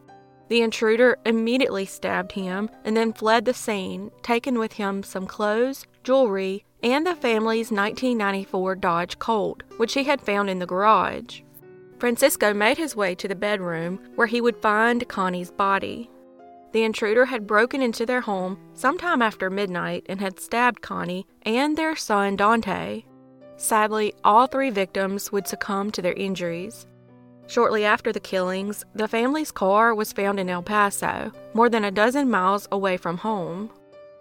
The 0.47 0.61
intruder 0.63 1.19
immediately 1.27 1.87
stabbed 1.87 2.31
him 2.31 2.71
and 2.85 2.97
then 2.97 3.13
fled 3.13 3.47
the 3.47 3.53
scene, 3.53 4.13
taking 4.23 4.61
with 4.61 4.75
him 4.75 5.03
some 5.03 5.27
clothes, 5.27 5.89
jewelry, 6.05 6.65
and 6.85 7.05
the 7.05 7.17
family's 7.17 7.73
1994 7.73 8.77
Dodge 8.77 9.19
Colt, 9.19 9.65
which 9.79 9.95
he 9.95 10.05
had 10.05 10.21
found 10.21 10.49
in 10.49 10.61
the 10.61 10.67
garage. 10.67 11.41
Francisco 11.99 12.55
made 12.55 12.79
his 12.79 12.95
way 12.95 13.17
to 13.17 13.27
the 13.27 13.35
bedroom 13.35 13.99
where 14.15 14.29
he 14.29 14.41
would 14.41 14.63
find 14.63 15.09
Connie's 15.09 15.51
body. 15.51 16.09
The 16.73 16.85
intruder 16.85 17.25
had 17.25 17.47
broken 17.47 17.83
into 17.83 18.07
their 18.07 18.21
home 18.21 18.59
sometime 18.75 19.23
after 19.23 19.51
midnight 19.51 20.07
and 20.09 20.21
had 20.21 20.39
stabbed 20.39 20.83
Connie 20.83 21.27
and 21.43 21.77
their 21.77 21.97
son 21.97 22.37
Dante. 22.37 23.05
Sadly, 23.57 24.15
all 24.25 24.47
three 24.47 24.71
victims 24.71 25.33
would 25.33 25.49
succumb 25.49 25.91
to 25.91 26.03
their 26.03 26.15
injuries. 26.15 26.87
Shortly 27.47 27.85
after 27.85 28.13
the 28.13 28.21
killings, 28.21 28.85
the 28.95 29.09
family's 29.09 29.51
car 29.51 29.95
was 29.95 30.13
found 30.13 30.39
in 30.39 30.49
El 30.49 30.63
Paso, 30.63 31.33
more 31.53 31.69
than 31.69 31.85
a 31.85 31.91
dozen 31.91 32.31
miles 32.31 32.69
away 32.71 32.97
from 32.97 33.19
home. 33.19 33.71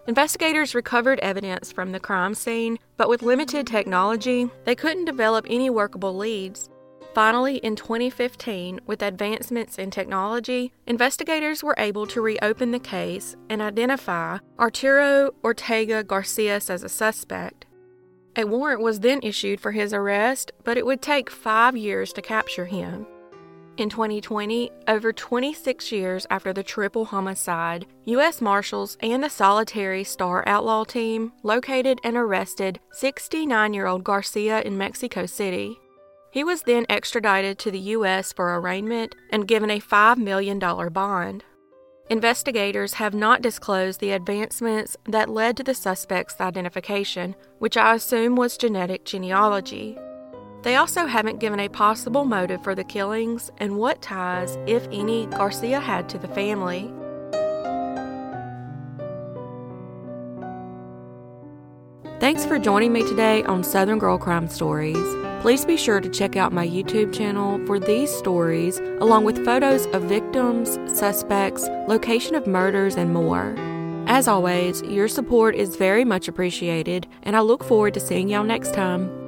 Investigators 0.08 0.74
recovered 0.74 1.20
evidence 1.20 1.72
from 1.72 1.92
the 1.92 2.00
crime 2.00 2.34
scene, 2.34 2.80
but 2.98 3.08
with 3.08 3.22
limited 3.22 3.68
technology, 3.68 4.50
they 4.66 4.74
couldn't 4.74 5.06
develop 5.06 5.46
any 5.48 5.70
workable 5.70 6.18
leads. 6.18 6.72
Finally, 7.20 7.58
in 7.58 7.76
2015, 7.76 8.80
with 8.86 9.02
advancements 9.02 9.78
in 9.78 9.92
technology, 9.92 10.72
investigators 10.88 11.62
were 11.62 11.76
able 11.78 12.08
to 12.08 12.22
reopen 12.22 12.72
the 12.72 12.80
case 12.80 13.36
and 13.50 13.62
identify 13.62 14.38
Arturo 14.58 15.32
Ortega 15.44 16.02
Garcias 16.02 16.70
as 16.70 16.82
a 16.82 16.88
suspect. 16.88 17.66
A 18.38 18.46
warrant 18.46 18.80
was 18.80 19.02
then 19.02 19.20
issued 19.22 19.60
for 19.60 19.74
his 19.74 19.94
arrest, 19.94 20.54
but 20.64 20.78
it 20.78 20.86
would 20.86 21.02
take 21.02 21.30
five 21.30 21.76
years 21.76 22.14
to 22.14 22.22
capture 22.22 22.68
him. 22.68 23.06
In 23.76 23.90
2020, 23.90 24.72
over 24.88 25.12
26 25.12 25.92
years 25.92 26.26
after 26.30 26.54
the 26.54 26.64
triple 26.64 27.04
homicide, 27.04 27.86
U.S. 28.06 28.40
Marshals 28.40 28.98
and 29.02 29.22
the 29.22 29.30
solitary 29.30 30.06
Star 30.06 30.42
Outlaw 30.48 30.86
team 30.86 31.34
located 31.44 32.00
and 32.06 32.16
arrested 32.16 32.80
69 32.94 33.74
year 33.74 33.88
old 33.88 34.06
Garcia 34.06 34.62
in 34.62 34.78
Mexico 34.78 35.26
City. 35.26 35.78
He 36.32 36.44
was 36.44 36.62
then 36.64 36.86
extradited 36.90 37.58
to 37.60 37.72
the 37.72 37.80
U.S. 37.80 38.34
for 38.34 38.56
arraignment 38.56 39.16
and 39.32 39.48
given 39.48 39.72
a 39.72 39.80
$5 39.80 40.18
million 40.18 40.60
bond. 40.60 41.44
Investigators 42.10 42.94
have 42.96 43.14
not 43.14 43.42
disclosed 43.42 44.00
the 44.00 44.12
advancements 44.12 44.96
that 45.06 45.30
led 45.30 45.58
to 45.58 45.64
the 45.64 45.74
suspect's 45.74 46.40
identification, 46.40 47.36
which 47.60 47.78
I 47.78 47.96
assume 47.96 48.36
was 48.36 48.58
genetic 48.58 49.06
genealogy. 49.06 49.98
They 50.62 50.76
also 50.76 51.06
haven't 51.06 51.40
given 51.40 51.60
a 51.60 51.70
possible 51.70 52.26
motive 52.26 52.64
for 52.64 52.76
the 52.76 52.84
killings 52.84 53.50
and 53.58 53.78
what 53.78 54.02
ties, 54.02 54.58
if 54.68 54.88
any, 54.92 55.28
Garcia 55.28 55.80
had 55.80 56.10
to 56.10 56.18
the 56.18 56.28
family. 56.28 56.92
Thanks 62.20 62.46
for 62.46 62.60
joining 62.60 62.92
me 62.92 63.08
today 63.08 63.44
on 63.44 63.64
Southern 63.64 63.98
Girl 63.98 64.18
Crime 64.18 64.50
Stories. 64.50 65.29
Please 65.42 65.64
be 65.64 65.78
sure 65.78 66.02
to 66.02 66.10
check 66.10 66.36
out 66.36 66.52
my 66.52 66.68
YouTube 66.68 67.14
channel 67.14 67.66
for 67.66 67.80
these 67.80 68.14
stories, 68.14 68.80
along 69.00 69.24
with 69.24 69.46
photos 69.46 69.86
of 69.88 70.04
victims, 70.04 70.78
suspects, 70.98 71.64
location 71.88 72.36
of 72.36 72.46
murders, 72.46 72.98
and 72.98 73.14
more. 73.14 73.56
As 74.06 74.28
always, 74.28 74.82
your 74.84 75.08
support 75.08 75.56
is 75.56 75.78
very 75.78 76.04
much 76.04 76.28
appreciated, 76.28 77.08
and 77.24 77.38
I 77.38 77.40
look 77.40 77.64
forward 77.64 77.94
to 77.94 78.00
seeing 78.00 78.28
y'all 78.28 78.44
next 78.44 78.74
time. 78.74 79.19